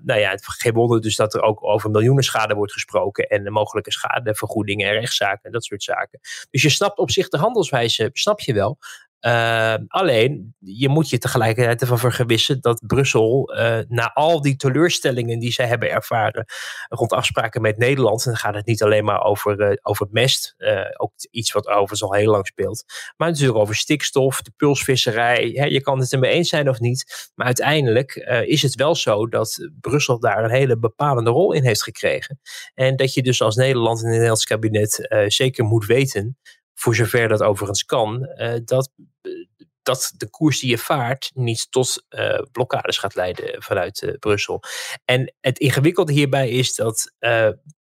[0.04, 3.52] nou ja, het geen wonder dus dat er ook over miljoenen schade wordt gesproken en
[3.52, 6.20] mogelijke schadevergoedingen en rechtszaken en dat soort zaken.
[6.50, 8.78] Dus je snapt op zich de handelswijze, snap je wel.
[9.25, 15.39] Uh, alleen, je moet je tegelijkertijd ervan vergewissen dat Brussel, uh, na al die teleurstellingen
[15.39, 16.45] die zij hebben ervaren
[16.89, 20.55] rond afspraken met Nederland, en dan gaat het niet alleen maar over, uh, over mest,
[20.97, 22.84] ook iets wat overigens al heel lang speelt,
[23.17, 25.51] maar natuurlijk over stikstof, de pulsvisserij.
[25.53, 29.27] Hè, je kan het ermee eens zijn of niet, maar uiteindelijk is het wel zo
[29.27, 32.39] dat Brussel daar een hele bepalende rol in heeft gekregen.
[32.73, 36.38] En dat je dus als Nederland en het Nederlands kabinet zeker moet weten
[36.80, 38.92] voor zover dat overigens kan, uh, dat,
[39.89, 44.62] dat de koers die je vaart niet tot uh, blokkades gaat leiden vanuit uh, Brussel.
[45.06, 47.13] En het ingewikkelde hierbij is dat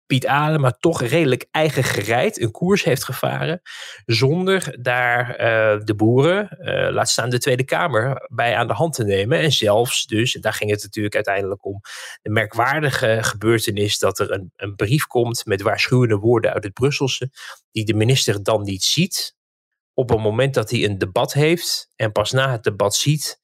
[0.05, 3.61] Piet Adema toch redelijk eigen gereid een koers heeft gevaren.
[4.05, 5.37] Zonder daar
[5.83, 6.57] de boeren,
[6.93, 9.39] laat staan de Tweede Kamer, bij aan de hand te nemen.
[9.39, 11.81] En zelfs dus, en daar ging het natuurlijk uiteindelijk om,
[12.21, 17.31] de merkwaardige gebeurtenis dat er een, een brief komt met waarschuwende woorden uit het Brusselse,
[17.71, 19.36] die de minister dan niet ziet.
[19.99, 23.39] Op het moment dat hij een debat heeft en pas na het debat ziet.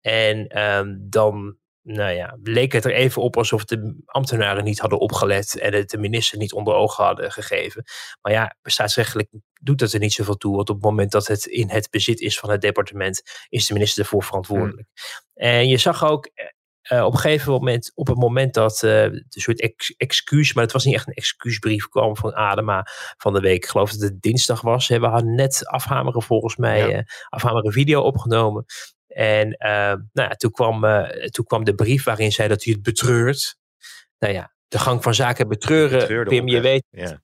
[0.00, 4.98] En um, dan nou ja, leek het er even op alsof de ambtenaren niet hadden
[4.98, 7.84] opgelet en het de minister niet onder ogen hadden gegeven.
[8.20, 11.46] Maar ja, staatsrechtelijk doet dat er niet zoveel toe, want op het moment dat het
[11.46, 14.88] in het bezit is van het departement, is de minister ervoor verantwoordelijk.
[14.92, 15.48] Hmm.
[15.48, 16.30] En je zag ook
[16.92, 20.64] uh, op een gegeven moment, op het moment dat uh, een soort ex excuus, maar
[20.64, 23.56] het was niet echt een excuusbrief, kwam van Adema van de week.
[23.56, 24.88] Ik geloof dat het dinsdag was.
[24.88, 25.00] Hè.
[25.00, 26.96] We hadden net afhameren volgens mij, ja.
[26.96, 28.64] uh, afhameren video opgenomen.
[29.06, 30.84] En nou ja, toen, kwam,
[31.30, 33.56] toen kwam de brief waarin zei dat hij het betreurt.
[34.18, 36.84] Nou ja, de gang van zaken betreuren, Pim, je weet.
[36.90, 37.22] Ja.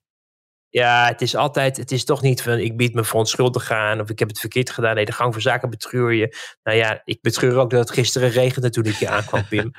[0.75, 4.09] Ja, het is altijd, het is toch niet van ik bied me verontschuldigd aan of
[4.09, 4.95] ik heb het verkeerd gedaan.
[4.95, 6.37] Nee, de gang van zaken betreur je.
[6.63, 9.71] Nou ja, ik betreur ook dat het gisteren regende toen ik hier aankwam, Pim.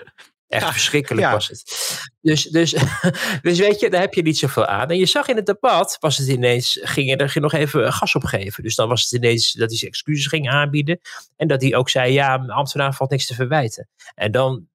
[0.49, 1.33] Echt Ja, verschrikkelijk ja.
[1.33, 1.63] was het.
[2.21, 2.71] Dus, dus,
[3.43, 4.91] dus weet je, daar heb je niet zoveel aan.
[4.91, 8.15] En je zag in het debat, was het ineens, ging je er nog even gas
[8.15, 8.63] op geven.
[8.63, 11.01] Dus dan was het ineens dat hij zijn excuses ging aanbieden.
[11.37, 13.89] En dat hij ook zei, ja, ambtenaar valt niks te verwijten.
[14.15, 14.69] En dan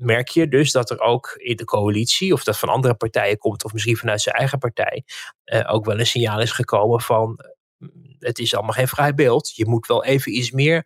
[0.00, 3.64] merk je dus dat er ook in de coalitie, of dat van andere partijen komt,
[3.64, 5.04] of misschien vanuit zijn eigen partij,
[5.44, 9.54] eh, ook wel een signaal is gekomen van, eh, het is allemaal geen vrij beeld.
[9.56, 10.84] Je moet wel even iets meer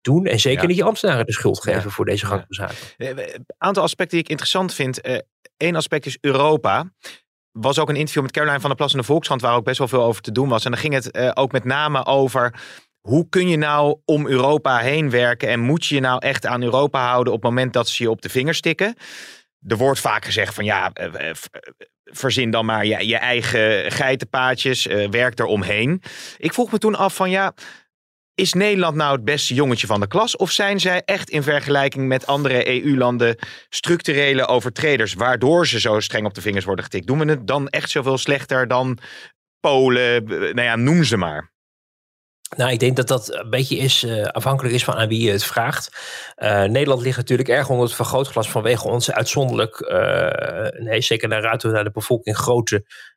[0.00, 0.26] doen.
[0.26, 0.68] En zeker Ja.
[0.68, 1.88] niet je ambtenaren de schuld geven Ja.
[1.88, 2.76] voor deze gang van zaken.
[2.96, 5.00] Eh, Een aantal aspecten die ik interessant vind.
[5.56, 6.92] Eén aspect is Europa.
[7.52, 9.78] Was ook een interview met Caroline van der Plas in de Volkskrant waar ook best
[9.78, 10.64] wel veel over te doen was.
[10.64, 12.60] En dan ging het eh, ook met name over
[13.02, 16.62] hoe kun je nou om Europa heen werken en moet je je nou echt aan
[16.62, 18.94] Europa houden op het moment dat ze je op de vingers stikken.
[19.66, 21.34] Er wordt vaak gezegd van ja, eh, eh, eh,
[22.04, 26.02] verzin dan maar je, je eigen geitenpaadjes, werk er omheen.
[26.36, 27.54] Ik vroeg me toen af van ja,
[28.34, 30.36] is Nederland nou het beste jongetje van de klas?
[30.36, 33.36] Of zijn zij echt in vergelijking met andere EU-landen
[33.68, 37.06] structurele overtreders, waardoor ze zo streng op de vingers worden getikt?
[37.06, 38.98] Doen we het dan echt zoveel slechter dan
[39.60, 40.24] Polen?
[40.24, 41.51] Nou ja, noem ze maar.
[42.56, 45.30] Nou, ik denk dat dat een beetje is, eh, afhankelijk is van aan wie je
[45.30, 45.96] het vraagt.
[46.34, 51.58] Eh, Nederland ligt natuurlijk erg onder het vergrootglas vanwege onze uitzonderlijk, eh, nee, zeker naar
[51.62, 53.10] naar de bevolking, grote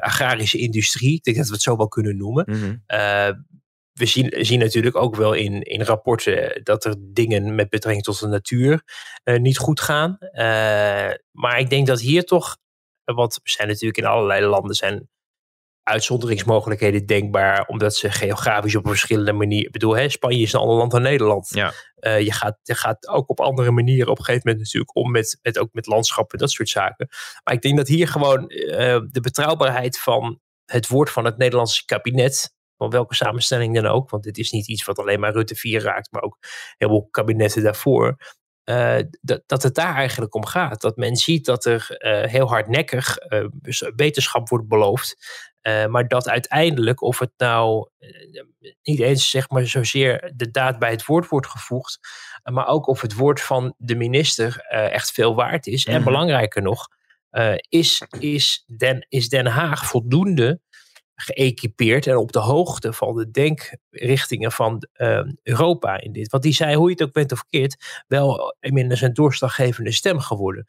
[0.00, 1.14] agrarische industrie.
[1.14, 2.44] Ik denk dat we het zo wel kunnen noemen.
[2.86, 3.30] Eh,
[3.92, 8.20] we zien, zien natuurlijk ook wel in, in rapporten dat er dingen met betrekking tot
[8.20, 8.82] de natuur
[9.24, 10.18] niet goed gaan.
[11.30, 12.56] Maar ik denk dat hier toch,
[13.04, 15.08] want we zijn natuurlijk in allerlei landen zijn
[15.82, 19.64] uitzonderingsmogelijkheden denkbaar, omdat ze geografisch op een verschillende manier.
[19.64, 21.48] Ik bedoel, hè, Spanje is een ander land dan Nederland.
[21.54, 21.72] Ja.
[21.94, 25.10] Eh, je, gaat, je gaat ook op andere manieren op een gegeven moment natuurlijk om
[25.10, 27.08] met, met, ook met landschappen en dat soort zaken.
[27.44, 31.84] Maar ik denk dat hier gewoon eh, de betrouwbaarheid van het woord van het Nederlandse
[31.84, 35.54] kabinet, van welke samenstelling dan ook, want dit is niet iets wat alleen maar Rutte
[35.54, 36.38] 4 raakt, maar ook
[36.76, 38.16] heel veel kabinetten daarvoor.
[38.64, 40.80] eh, dat, dat het daar eigenlijk om gaat.
[40.80, 41.86] Dat men ziet dat er
[42.28, 43.44] heel hardnekkig eh,
[43.96, 45.16] wetenschap wordt beloofd.
[45.60, 48.42] Eh, maar dat uiteindelijk, of het nou eh,
[48.82, 51.98] niet eens zeg maar zozeer de daad bij het woord wordt gevoegd,
[52.42, 55.84] eh, maar ook of het woord van de minister echt veel waard is.
[55.84, 56.04] En Mhm.
[56.04, 56.88] belangrijker nog,
[57.68, 60.60] is, is, Den, is Den Haag voldoende
[61.20, 66.30] geëquipeerd en op de hoogte van de denkrichtingen van eh, Europa in dit.
[66.30, 70.20] Want die zei, hoe je het ook bent of keert, wel inmiddels een doorslaggevende stem
[70.20, 70.64] geworden.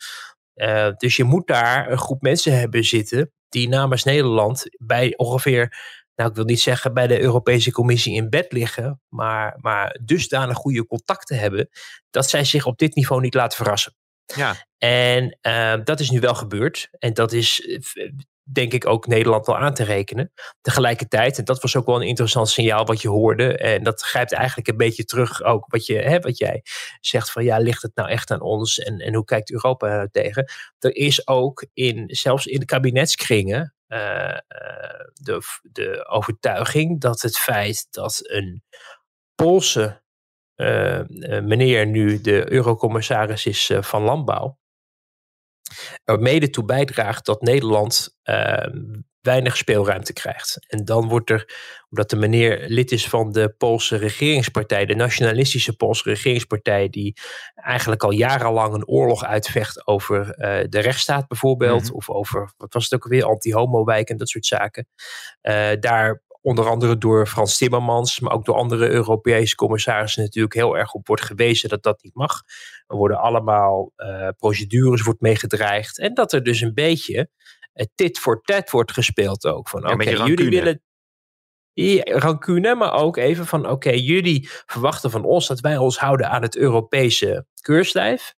[0.97, 6.29] Dus je moet daar een groep mensen hebben zitten die namens Nederland bij ongeveer nou
[6.29, 10.85] ik wil niet zeggen bij de Europese Commissie in bed liggen, maar, maar dusdanig goede
[10.85, 11.69] contacten hebben,
[12.09, 13.95] dat zij zich op dit niveau niet laten verrassen.
[14.25, 14.55] Ja.
[14.77, 16.87] En uh, dat is nu wel gebeurd.
[16.99, 17.79] En dat is
[18.53, 20.31] denk ik ook Nederland wel aan te rekenen.
[20.61, 23.57] Tegelijkertijd, en dat was ook wel een interessant signaal wat je hoorde.
[23.57, 26.63] En dat grijpt eigenlijk een beetje terug ook wat, je, hè, wat jij
[26.99, 28.79] zegt van ja, ligt het nou echt aan ons?
[28.79, 30.51] En, en hoe kijkt Europa er tegen?
[30.79, 34.37] Er is ook in, zelfs in de kabinetskringen, uh,
[35.13, 38.63] de, de overtuiging dat het feit dat een
[39.35, 40.01] Poolse
[40.55, 41.01] uh,
[41.41, 44.57] meneer nu de eurocommissaris is van Landbouw,
[46.03, 48.65] er mede toe bijdraagt dat Nederland uh,
[49.21, 50.65] weinig speelruimte krijgt.
[50.67, 51.57] En dan wordt er,
[51.89, 57.17] omdat de meneer lid is van de Poolse regeringspartij, de nationalistische Poolse regeringspartij, die
[57.55, 61.95] eigenlijk al jarenlang een oorlog uitvecht over uh, de rechtsstaat bijvoorbeeld, mm-hmm.
[61.95, 64.87] of over, wat was het ook alweer, anti-homo-wijk en dat soort zaken.
[65.41, 70.77] Uh, daar onder andere door Frans Timmermans, maar ook door andere Europese commissarissen natuurlijk heel
[70.77, 72.41] erg op wordt gewezen dat dat niet mag.
[72.87, 77.29] Er worden allemaal uh, procedures wordt meegedreigd en dat er dus een beetje
[77.73, 79.69] uh, tit voor tat wordt gespeeld ook.
[79.69, 80.81] Van oké, okay, jullie willen
[81.73, 85.97] ja, rancune, maar ook even van oké, okay, jullie verwachten van ons dat wij ons
[85.97, 88.33] houden aan het Europese keurslijf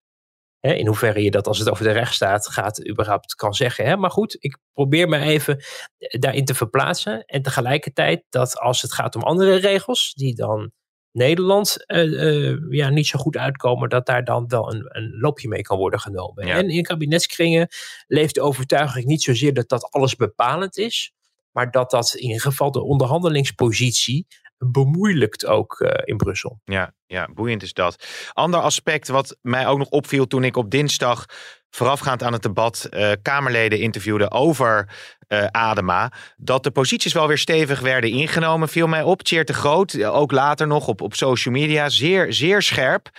[0.70, 3.85] in hoeverre je dat als het over de rechtsstaat gaat, überhaupt kan zeggen.
[3.85, 3.96] Hè?
[3.96, 5.64] Maar goed, ik probeer me even
[5.98, 7.25] daarin te verplaatsen.
[7.25, 10.72] En tegelijkertijd dat als het gaat om andere regels, die dan
[11.12, 15.48] Nederland uh, uh, ja, niet zo goed uitkomen, dat daar dan wel een, een loopje
[15.48, 16.44] mee kan worden genomen.
[16.44, 17.68] En in kabinetskringen
[18.07, 21.12] leeft de overtuiging niet zozeer dat dat alles bepalend is,
[21.51, 24.27] maar dat dat in ieder geval de onderhandelingspositie
[24.64, 26.61] bemoeilijkt ook uh, in Brussel.
[26.64, 28.07] Ja, ja, boeiend is dat.
[28.33, 31.25] Ander aspect wat mij ook nog opviel toen ik op dinsdag
[31.70, 34.88] voorafgaand aan het debat uh, Kamerleden interviewde over
[35.29, 36.12] uh, Adema.
[36.37, 39.22] Dat de posities wel weer stevig werden ingenomen, viel mij op.
[39.22, 43.11] Tjeerd de Groot, ook later nog op, op social media, zeer, zeer scherp.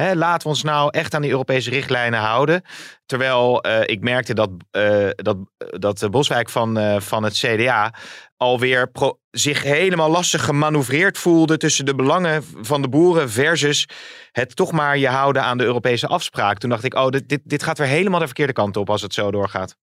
[0.00, 2.62] He, laten we ons nou echt aan die Europese richtlijnen houden.
[3.06, 7.94] Terwijl uh, ik merkte dat, uh, dat, dat Boswijk van, uh, van het CDA
[8.36, 8.90] alweer
[9.30, 13.88] zich helemaal lastig gemanoeuvreerd voelde tussen de belangen van de boeren versus
[14.32, 16.58] het toch maar je houden aan de Europese afspraak.
[16.58, 19.02] Toen dacht ik, oh, dit, dit, dit gaat weer helemaal de verkeerde kant op als
[19.02, 19.76] het zo doorgaat.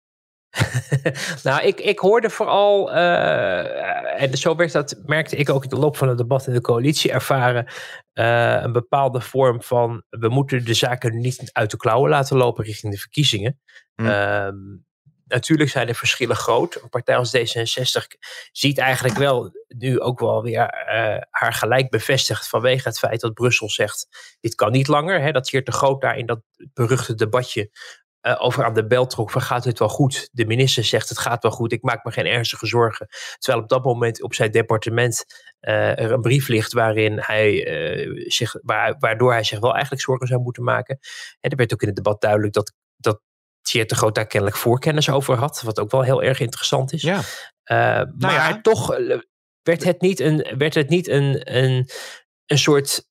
[1.43, 5.75] nou, ik, ik hoorde vooral, uh, en zo werd dat, merkte ik ook in de
[5.75, 7.65] loop van het debat in de coalitie ervaren,
[8.13, 12.65] uh, een bepaalde vorm van, we moeten de zaken niet uit de klauwen laten lopen
[12.65, 13.59] richting de verkiezingen.
[13.95, 14.05] Mm.
[14.05, 14.47] Uh,
[15.25, 16.75] natuurlijk zijn de verschillen groot.
[16.81, 18.17] Een partij als D66
[18.51, 23.33] ziet eigenlijk wel nu ook wel weer uh, haar gelijk bevestigd vanwege het feit dat
[23.33, 24.07] Brussel zegt,
[24.39, 25.21] dit kan niet langer.
[25.21, 26.41] Hè, dat Geert de Groot daar in dat
[26.73, 27.69] beruchte debatje
[28.27, 30.29] uh, over aan de bel trok van gaat dit wel goed?
[30.31, 33.07] De minister zegt het gaat wel goed, ik maak me geen ernstige zorgen.
[33.37, 35.25] Terwijl op dat moment op zijn departement
[35.61, 40.01] uh, er een brief ligt waarin hij, uh, zich, waar, waardoor hij zich wel eigenlijk
[40.01, 40.99] zorgen zou moeten maken.
[41.39, 43.21] En er werd ook in het debat duidelijk dat, dat
[43.61, 47.01] Thierry de Groot daar kennelijk voorkennis over had, wat ook wel heel erg interessant is.
[47.01, 47.21] Ja.
[47.63, 48.61] Nou maar ja.
[48.61, 48.97] toch
[49.61, 51.89] werd het niet een, werd het niet een, een,
[52.45, 53.07] een soort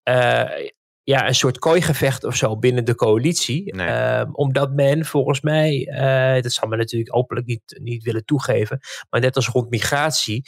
[1.05, 3.75] ja, een soort kooigevecht of zo binnen de coalitie.
[3.75, 3.88] Nee.
[3.88, 8.81] Uh, omdat men volgens mij, uh, dat zal men natuurlijk openlijk niet, niet willen toegeven,
[9.11, 10.43] maar net als rond migratie,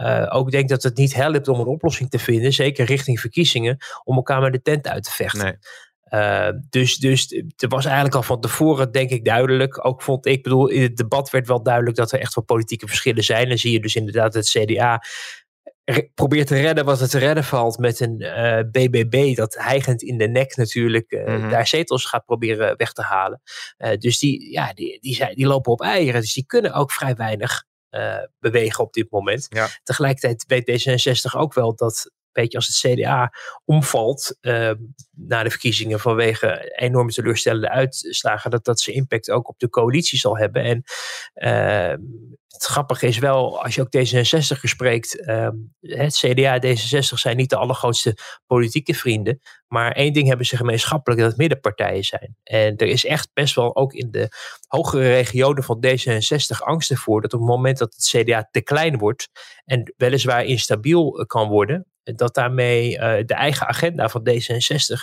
[0.00, 3.76] uh, ook denkt dat het niet helpt om een oplossing te vinden, zeker richting verkiezingen,
[4.04, 5.44] om elkaar met de tent uit te vechten.
[5.44, 5.56] Nee.
[6.20, 9.86] Uh, dus, dus er was eigenlijk al van tevoren, denk ik, duidelijk.
[9.86, 12.86] Ook vond ik, bedoel, in het debat werd wel duidelijk dat er echt wel politieke
[12.86, 13.48] verschillen zijn.
[13.48, 15.02] Dan zie je dus inderdaad het CDA
[16.14, 20.02] probeert te redden wat er te redden valt met een uh, eh, BBB dat heigend
[20.02, 23.42] in de nek natuurlijk uh, daar zetels gaat proberen weg te halen.
[23.78, 26.92] Uh, dus die, ja, die, die, zijn, die lopen op eieren, dus die kunnen ook
[26.92, 27.64] vrij weinig
[28.38, 29.46] bewegen op dit moment.
[29.48, 29.68] Ja.
[29.82, 33.32] Tegelijkertijd weet D66 ook wel dat beetje als het CDA
[33.64, 34.70] omvalt uh,
[35.10, 40.18] na de verkiezingen vanwege enorme teleurstellende uitslagen, dat dat zijn impact ook op de coalitie
[40.18, 40.62] zal hebben.
[40.62, 40.82] En
[41.34, 41.94] uh,
[42.62, 45.48] het grappige is wel, als je ook D66 spreekt, uh,
[45.80, 48.16] het CDA en D66 zijn niet de allergrootste
[48.46, 52.36] politieke vrienden, maar één ding hebben ze gemeenschappelijk, dat het middenpartijen zijn.
[52.42, 54.28] En er is echt best wel ook in de
[54.66, 58.98] hogere regionen van D66 angst ervoor dat op het moment dat het CDA te klein
[58.98, 59.28] wordt
[59.64, 64.96] en weliswaar instabiel kan worden, dat daarmee uh, de eigen agenda van D66,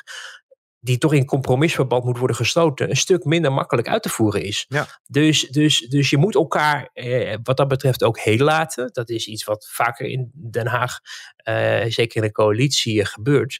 [0.79, 4.65] die toch in compromisverband moet worden gesloten, een stuk minder makkelijk uit te voeren is.
[4.67, 4.87] Ja.
[5.05, 8.89] Dus, dus, dus je moet elkaar eh, wat dat betreft ook heel laten.
[8.91, 10.99] Dat is iets wat vaker in Den Haag,
[11.49, 13.59] uh, zeker in de coalitie, gebeurt.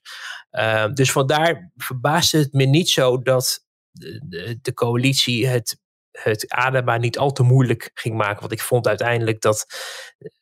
[0.93, 5.79] dus vandaar verbaast het me niet zo dat de, de, de coalitie het
[6.23, 8.39] het Adema niet al te moeilijk ging maken.
[8.39, 9.65] Want ik vond uiteindelijk dat,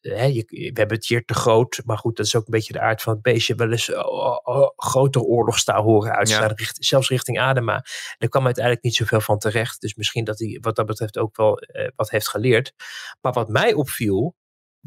[0.02, 2.74] hè, je, we hebben het hier te groot, maar goed, dat is ook een beetje
[2.74, 7.10] de aard van het beestje, wel eens oh, oh, grotere oorlogstaal horen uitstaan, richt, zelfs
[7.10, 7.86] richting Adema.
[8.18, 11.38] er kwam uiteindelijk niet zoveel van terecht, dus misschien dat hij wat dat betreft ook
[11.38, 11.60] wel
[11.96, 12.74] wat heeft geleerd.
[13.22, 14.36] Maar wat mij opviel,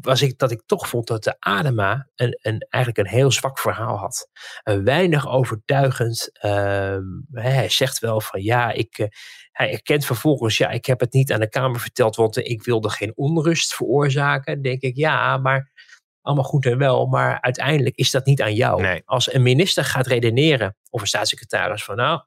[0.01, 3.59] was ik dat ik toch vond dat de Adema een, een, eigenlijk een heel zwak
[3.59, 4.29] verhaal had.
[4.63, 6.29] Een weinig overtuigend.
[6.33, 9.07] Ehm, hij zegt wel van ja, ik, uh,
[9.51, 12.89] hij erkent vervolgens, ja, ik heb het niet aan de Kamer verteld, want ik wilde
[12.89, 14.61] geen onrust veroorzaken.
[14.61, 15.71] Denk ik, ja, maar
[16.21, 19.01] allemaal goed en wel, maar uiteindelijk is dat niet aan jou.
[19.05, 22.21] Als een minister gaat redeneren, of een staatssecretaris, van nou,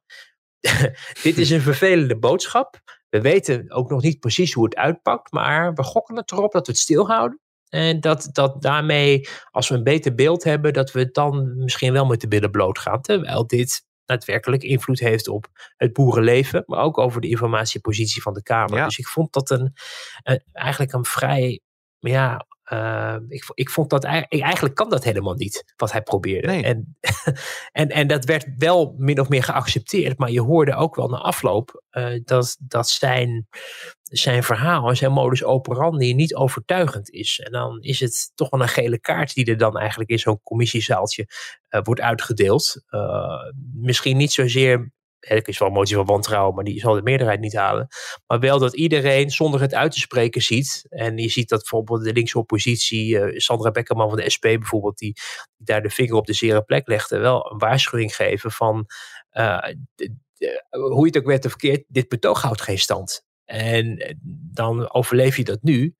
[1.22, 2.80] dit is een vervelende boodschap.
[3.08, 6.66] We weten ook nog niet precies hoe het uitpakt, maar we gokken het erop dat
[6.66, 7.40] we het stilhouden.
[7.74, 12.06] En dat, dat daarmee, als we een beter beeld hebben, dat we dan misschien wel
[12.06, 13.00] met de billen bloot gaan.
[13.00, 18.42] Terwijl dit daadwerkelijk invloed heeft op het boerenleven, maar ook over de informatiepositie van de
[18.42, 18.84] Kamer.
[18.84, 19.72] Dus ik vond dat een,
[20.22, 21.60] een, eigenlijk een vrij
[21.98, 26.53] ja, uh, ik, ik vond dat eigenlijk kan dat helemaal niet, wat hij probeerde.
[26.53, 26.96] En,
[27.72, 31.16] en, en dat werd wel min of meer geaccepteerd, maar je hoorde ook wel na
[31.16, 33.48] afloop uh, dat, dat zijn,
[34.03, 37.40] zijn verhaal en zijn modus operandi niet overtuigend is.
[37.44, 40.40] En dan is het toch wel een gele kaart die er dan eigenlijk in zo'n
[40.42, 41.27] commissiezaaltje
[41.70, 42.85] uh, wordt uitgedeeld.
[43.72, 44.92] misschien niet zozeer
[45.24, 47.87] er is wel een motie van wantrouwen, maar die zal de meerderheid niet halen.
[48.26, 50.87] Maar wel dat iedereen zonder het uit te spreken ziet.
[50.88, 54.98] En je ziet dat bijvoorbeeld de linkse oppositie, uh, Sandra Beckerman van de SP bijvoorbeeld,
[54.98, 55.16] die,
[55.56, 58.87] daar de vinger op de zere plek legde, wel een waarschuwing geven van
[59.32, 59.58] uh,
[60.70, 63.24] hoe je het ook werd verkeerd, dit betoog houdt geen stand.
[63.44, 64.14] En eh,
[64.52, 65.96] dan overleef je dat nu,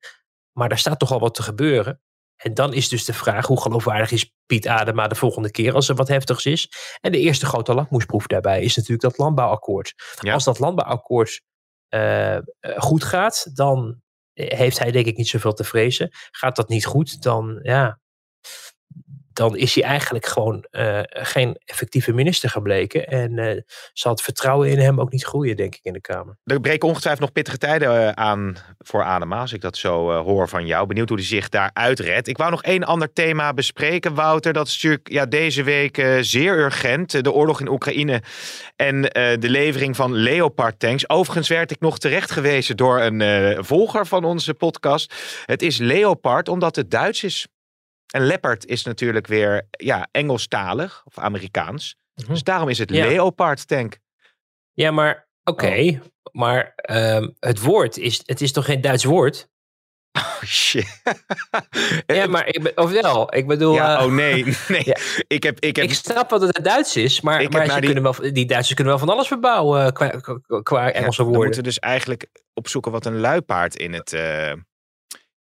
[0.51, 2.01] maar daar staat toch al wat te gebeuren.
[2.35, 5.89] En dan is dus de vraag, hoe geloofwaardig is Piet Adema de volgende keer als
[5.89, 6.71] er wat heftigs is?
[7.01, 9.93] En de eerste grote lakmoesproef daarbij is natuurlijk dat landbouwakkoord.
[10.19, 11.41] Als dat landbouwakkoord
[11.89, 12.37] uh,
[12.77, 14.01] goed gaat, dan
[14.33, 16.09] heeft hij denk ik niet zoveel te vrezen.
[16.31, 17.99] Gaat dat niet goed, dan ja,
[19.35, 23.07] dan is hij eigenlijk gewoon uh, geen effectieve minister gebleken.
[23.07, 23.61] En uh,
[23.93, 26.37] zal het vertrouwen in hem ook niet groeien, denk ik, in de Kamer.
[26.43, 30.49] Er breken ongetwijfeld nog pittige tijden uh, aan voor Adema, als ik dat zo hoor
[30.49, 30.87] van jou.
[30.87, 32.27] Benieuwd hoe hij zich daar uitredt.
[32.27, 34.53] Ik wou nog één ander thema bespreken, Wouter.
[34.53, 37.23] Dat is natuurlijk ja, deze week zeer urgent.
[37.23, 38.21] De oorlog in Oekraïne
[38.75, 39.01] en
[39.39, 41.09] de levering van Leopard tanks.
[41.09, 45.13] Overigens werd ik nog terecht gewezen door een volger van onze podcast.
[45.45, 47.47] Het is Leopard omdat het Duits is.
[48.13, 51.95] En Leopard is natuurlijk weer ja, Engelstalig of Amerikaans.
[52.15, 52.31] Mhm.
[52.31, 53.97] Dus daarom is het Leopard tank.
[54.73, 55.75] Ja, maar oké.
[55.77, 55.99] Oh.
[56.31, 59.49] Maar um, het woord is, het is toch geen Duits woord?
[60.11, 61.01] Oh shit.
[62.15, 63.73] ja, maar ik, of wel, ik bedoel.
[63.73, 64.81] Ja, uh, oh nee, nee.
[64.85, 64.97] Ja.
[65.27, 67.85] Ik, heb, ik, heb, ik snap wat het Duits is, maar, maar die...
[67.85, 70.19] Kunnen wel, die Duitsers kunnen wel van alles verbouwen qua,
[70.63, 71.31] qua Engelse ja, woorden.
[71.31, 74.13] We moeten dus eigenlijk opzoeken wat een luipaard in het.
[74.13, 74.51] Uh,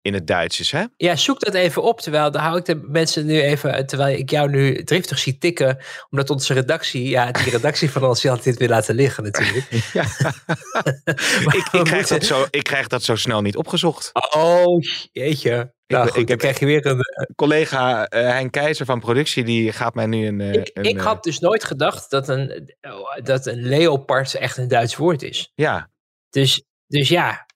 [0.09, 0.85] in het Duits is, hè?
[0.97, 2.01] Ja, zoek dat even op.
[2.01, 5.79] Terwijl dan hou ik de mensen nu even, terwijl ik jou nu driftig zie tikken,
[6.11, 9.67] omdat onze redactie, ja, die redactie van ons had dit weer laten liggen natuurlijk.
[9.93, 10.03] Ja.
[11.59, 14.11] ik, ik, krijg dat zo, ik krijg dat zo snel niet opgezocht.
[14.35, 15.73] Oh, jeetje.
[15.87, 19.01] Nou, ik, goed, ik heb, krijg je weer een uh, collega uh, Hein Keizer van
[19.01, 20.41] productie, die gaat mij nu een.
[20.41, 22.75] Ik, een, ik had dus nooit gedacht dat een,
[23.23, 25.53] dat een leopard echt een Duits woord is.
[25.55, 25.91] Ja.
[26.31, 27.47] Dus, dus ja,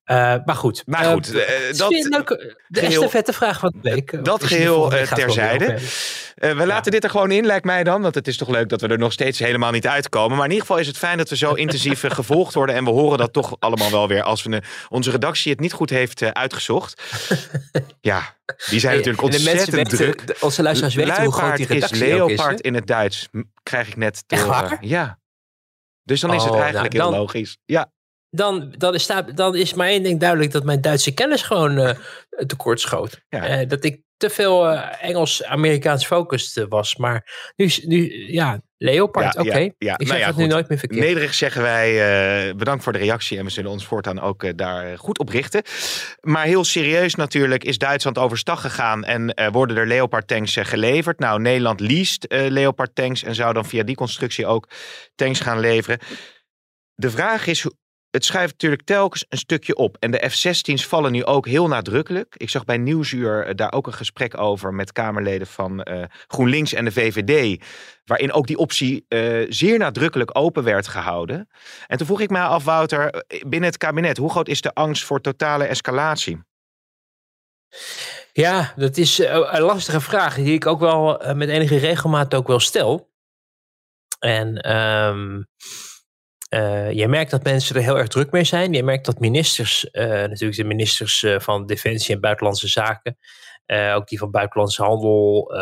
[0.44, 0.83] maar goed.
[0.87, 1.42] Maar goed, uh,
[1.77, 4.25] dat, leuk, de geheel, vette vraag van de week.
[4.25, 5.79] Dat geheel terzijde.
[6.35, 8.03] we laten dit er gewoon in, lijkt mij dan.
[8.03, 10.37] Want het is toch leuk dat we er nog steeds helemaal niet uitkomen.
[10.37, 12.75] Maar in ieder geval is het fijn dat we zo intensief gevolgd worden.
[12.75, 15.90] En we horen dat toch allemaal wel weer als we onze redactie het niet goed
[15.90, 17.03] heeft uitgezocht.
[18.01, 18.37] Ja,
[18.70, 20.27] die zijn natuurlijk ontzettend weten, druk.
[20.27, 23.29] De, onze luisteraars weten hoe groot die redactie is leopard is, in het Duits,
[23.62, 24.79] krijg ik net te horen.
[24.81, 25.18] Ja.
[26.03, 27.59] Dus dan is het oh, eigenlijk nou, heel logisch.
[27.64, 27.91] Ja
[28.35, 31.90] dan, dan, is, dan is maar één ding duidelijk dat mijn Duitse kennis gewoon uh,
[32.47, 33.21] tekort schoot.
[33.31, 36.97] Uh, dat ik te veel uh, Engels-Amerikaans focused was.
[36.97, 39.49] Maar nu, nu ja, Leopard, oké.
[39.49, 39.75] Okay.
[39.79, 41.01] Ja, Ik zeg nou het nu nooit meer verkeerd.
[41.01, 43.38] Nederig zeggen wij bedankt voor de reactie.
[43.38, 45.62] En we zullen ons voortaan ook daar goed op richten.
[46.21, 49.05] Maar heel serieus natuurlijk is Duitsland overstag gegaan.
[49.05, 51.18] En worden er Leopard tanks geleverd.
[51.18, 53.23] Nou, Nederland leest Leopard tanks.
[53.23, 54.68] En zou dan via die constructie ook
[55.14, 55.99] tanks gaan leveren.
[56.95, 57.66] De vraag is
[58.12, 59.96] het schuift natuurlijk telkens een stukje op.
[60.01, 62.35] En de F-16's vallen nu ook heel nadrukkelijk.
[62.37, 66.72] Ik zag bij Nieuwsuur eh, daar ook een gesprek over met Kamerleden van uh, GroenLinks
[66.72, 67.64] en de VVD.
[68.05, 71.48] Waarin ook die optie uh, zeer nadrukkelijk open werd gehouden.
[71.87, 75.05] En toen vroeg ik mij af, Wouter, binnen het kabinet, hoe groot is de angst
[75.05, 76.40] voor totale escalatie?
[78.33, 82.61] Ja, dat is een lastige vraag die ik ook wel met enige regelmaat ook wel
[82.61, 83.11] stel.
[84.18, 85.46] En um,
[86.91, 88.73] je merkt dat mensen er heel erg druk mee zijn.
[88.73, 93.19] Je merkt dat ministers, natuurlijk de ministers van Defensie en Buitenlandse Zaken,
[93.95, 95.55] ook die van Buitenlandse Handel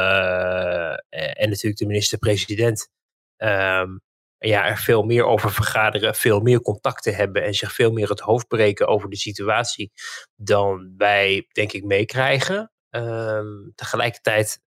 [1.10, 2.88] en natuurlijk de minister-president,
[3.36, 3.88] ehm,
[4.38, 8.20] ja, er veel meer over vergaderen, veel meer contacten hebben en zich veel meer het
[8.20, 9.92] hoofd breken over de situatie
[10.36, 12.72] dan wij, denk ik, meekrijgen.
[12.90, 14.60] Ehm, tegelijkertijd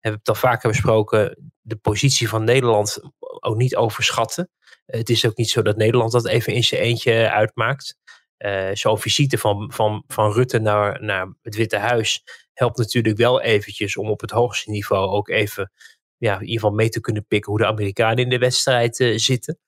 [0.00, 3.00] hebben we het al vaker besproken, de positie van Nederland
[3.40, 4.50] ook niet overschatten.
[4.90, 7.96] Het is ook niet zo dat Nederland dat even in zijn eentje uitmaakt.
[8.38, 12.22] Uh, Zo'n visite van, van, van Rutte naar, naar het Witte Huis
[12.52, 15.72] helpt natuurlijk wel eventjes om op het hoogste niveau ook even
[16.16, 19.18] ja, in ieder geval mee te kunnen pikken hoe de Amerikanen in de wedstrijd uh,
[19.18, 19.58] zitten.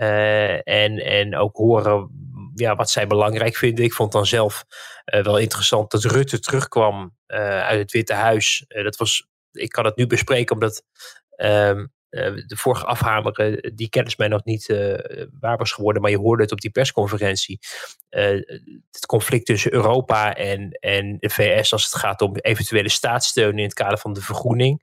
[0.00, 2.10] Uh, en, en ook horen
[2.54, 3.84] ja, wat zij belangrijk vinden.
[3.84, 4.64] Ik vond dan zelf
[5.04, 8.64] wel interessant dat Rutte terugkwam uit het Witte Huis.
[8.68, 10.84] dat was, ik kan het nu bespreken omdat
[11.36, 11.86] ehm,
[12.46, 14.66] de vorige afhameren, die kennis mij nog niet
[15.40, 16.02] waar was geworden.
[16.02, 17.58] Maar je hoorde het op die persconferentie.
[18.08, 23.64] het conflict tussen Europa en, en de VS als het gaat om eventuele staatssteun in
[23.64, 24.82] het kader van de vergroening.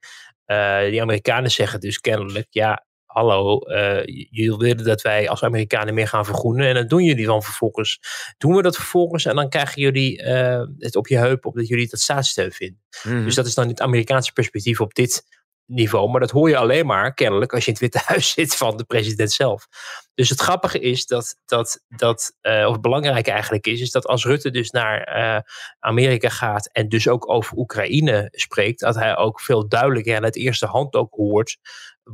[0.90, 6.08] Die Amerikanen zeggen dus kennelijk, ja, hallo, uh, jullie willen dat wij als Amerikanen meer
[6.08, 6.68] gaan vergroenen.
[6.68, 8.00] En dan doen jullie dan vervolgens.
[8.38, 11.90] Doen we dat vervolgens en dan krijgen jullie uh, het op je heup omdat jullie
[11.90, 12.82] dat staatssteun vinden.
[13.04, 15.39] Mm Dus dat is dan het Amerikaanse perspectief op dit
[15.70, 16.09] niveau.
[16.09, 18.78] Maar dat hoor je alleen maar kennelijk als je in het Witte Huis zit van
[18.78, 19.67] de president zelf.
[20.13, 24.07] Dus het grappige is dat, dat, dat uh, of het belangrijke eigenlijk is, is dat
[24.07, 25.39] als Rutte dus naar uh,
[25.80, 30.36] Amerika gaat en dus ook over Oekraïne spreekt, dat hij ook veel duidelijker en uit
[30.36, 31.57] eerste hand ook hoort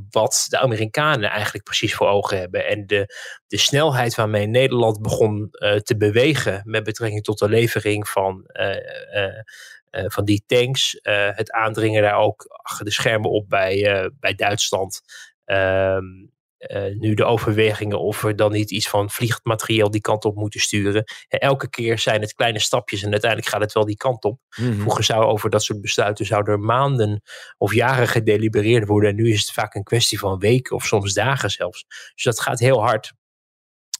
[0.10, 2.68] wat de Amerikanen eigenlijk precies voor ogen hebben.
[2.68, 3.16] En de,
[3.48, 9.28] de snelheid waarmee Nederland begon uh, te bewegen met betrekking tot de levering van eh,
[10.08, 10.96] van die tanks.
[10.96, 15.02] Eh, het aandringen daar ook achter de schermen op bij, eh, bij Duitsland.
[15.46, 16.04] Ehm,
[17.00, 21.04] nu de overwegingen of we dan niet iets van vliegmateriaal die kant op moeten sturen.
[21.28, 24.40] elke keer zijn het kleine stapjes en uiteindelijk gaat het wel die kant op.
[24.56, 27.22] Mm Vroeger zou over dat soort besluiten zouden er maanden
[27.58, 29.10] of jaren gedelibereerd worden.
[29.10, 31.86] En nu is het vaak een kwestie van weken of soms dagen zelfs.
[32.14, 33.14] Dus dat gaat heel hard.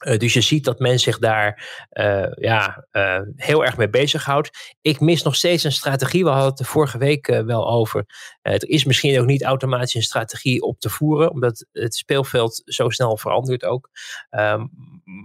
[0.04, 4.76] Uh, dus je ziet dat men zich daar uh, ja, uh, heel erg mee bezighoudt.
[4.82, 6.24] Ik mis nog steeds een strategie.
[6.24, 8.06] We hadden het er vorige week wel over.
[8.42, 12.90] er is misschien ook niet automatisch een strategie op te voeren, omdat het speelveld zo
[12.90, 13.90] snel verandert ook.
[14.30, 14.70] Um,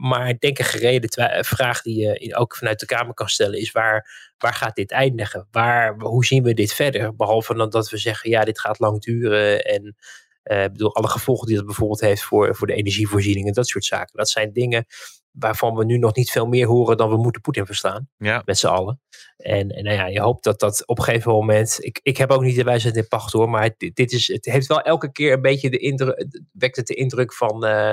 [0.00, 3.72] maar ik denk een gereden vraag die je ook vanuit de Kamer kan stellen is:
[3.72, 5.48] waar, waar gaat dit eindigen?
[5.50, 7.16] Waar, hoe zien we dit verder?
[7.16, 9.96] Behalve dan dat we zeggen: ja, dit gaat lang duren en.
[10.44, 13.66] Uh, ik bedoel, alle gevolgen die dat bijvoorbeeld heeft voor, voor de energievoorziening en dat
[13.66, 14.16] soort zaken.
[14.16, 14.84] Dat zijn dingen
[15.30, 18.08] waarvan we nu nog niet veel meer horen dan we moeten Poetin verstaan.
[18.16, 18.42] Ja.
[18.44, 19.00] Met z'n allen.
[19.36, 21.84] En, en nou ja, je hoopt dat dat op een gegeven moment.
[21.84, 23.50] Ik, ik heb ook niet de wijsheid in pacht hoor.
[23.50, 26.26] Maar het, dit is, het heeft wel elke keer een beetje de indruk.
[26.52, 27.64] wekt het de indruk van.
[27.64, 27.92] Uh,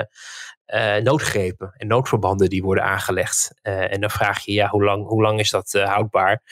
[0.74, 3.52] uh, noodgrepen en noodverbanden die worden aangelegd.
[3.62, 6.42] En dan vraag je, ja, hoe lang, hoe lang is dat houdbaar?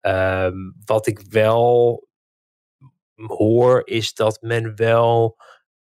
[0.00, 0.54] Ehm,
[0.84, 2.05] wat ik wel
[3.16, 5.36] hoor, is dat men wel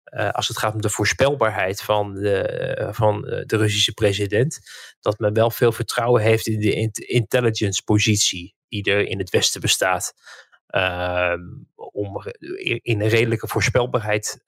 [0.05, 4.59] uh, als het gaat om de voorspelbaarheid van de, van de Russische president,
[4.99, 9.61] dat men wel veel vertrouwen heeft in de intelligence positie die er in het Westen
[9.61, 10.13] bestaat.
[10.69, 11.33] Uh,
[11.75, 12.23] om
[12.81, 14.43] in een redelijke voorspelbaarheid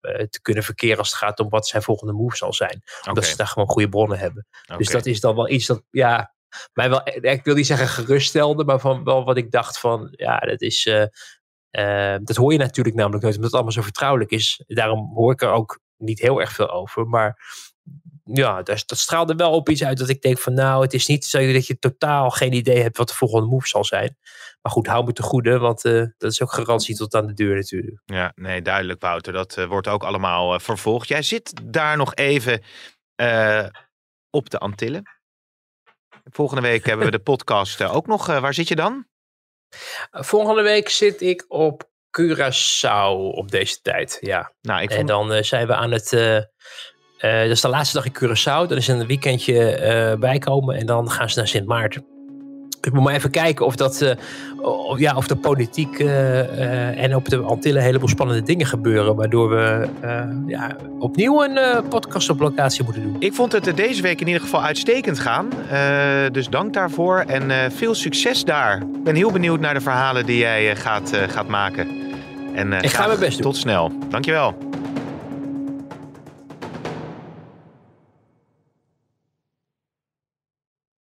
[0.00, 2.82] te kunnen verkeren als het gaat om wat zijn volgende move zal zijn.
[2.98, 3.30] Omdat okay.
[3.30, 4.46] ze daar gewoon goede bronnen hebben.
[4.62, 4.76] Okay.
[4.76, 6.34] Dus dat is dan wel iets dat, ja,
[6.72, 10.38] mij wel, ik wil niet zeggen geruststelde, maar van wel wat ik dacht van, ja,
[10.38, 11.04] dat is, uh,
[11.70, 14.62] uh, dat hoor je natuurlijk namelijk nooit, omdat het allemaal zo vertrouwelijk is.
[14.66, 17.06] Daarom hoor ik er ook niet heel erg veel over.
[17.06, 17.36] Maar
[18.24, 21.06] ja, dat, dat straalde wel op iets uit dat ik denk van nou, het is
[21.06, 24.16] niet zo dat je totaal geen idee hebt wat de volgende move zal zijn.
[24.62, 27.32] Maar goed, hou me te goede, want uh, dat is ook garantie tot aan de
[27.32, 28.00] deur natuurlijk.
[28.04, 29.32] Ja, nee, duidelijk Wouter.
[29.32, 31.08] Dat uh, wordt ook allemaal uh, vervolgd.
[31.08, 32.62] Jij zit daar nog even
[34.30, 35.02] op de Antillen.
[36.24, 38.26] Volgende week hebben we de podcast ook nog.
[38.26, 39.06] waar zit je dan?
[40.10, 41.90] Volgende week zit ik op
[42.20, 44.18] Curaçao op deze tijd.
[44.20, 44.52] Ja.
[44.60, 45.00] Nou, ik vond...
[45.00, 46.12] En dan uh, zijn we aan het.
[46.12, 46.42] Uh, uh,
[47.20, 48.68] dat is de laatste dag in Curaçao.
[48.68, 52.17] Dan is een weekendje bijkomen en dan gaan ze naar Sint Maarten.
[52.80, 54.10] Ik moet maar even kijken of, dat, uh,
[54.62, 58.66] of, ja, of de politiek uh, uh, en op de Antillen een heleboel spannende dingen
[58.66, 59.16] gebeuren.
[59.16, 59.88] Waardoor we
[60.46, 63.16] ja, opnieuw een podcast op locatie moeten doen.
[63.18, 65.48] Ik vond het deze week in ieder geval uitstekend gaan.
[66.32, 68.76] dus dank daarvoor en veel succes daar.
[68.76, 71.86] Ik ben heel benieuwd naar de verhalen die jij gaat, gaat maken.
[72.54, 73.42] En, Ik ga mijn best doen.
[73.42, 73.92] Tot snel.
[74.08, 74.56] Dankjewel.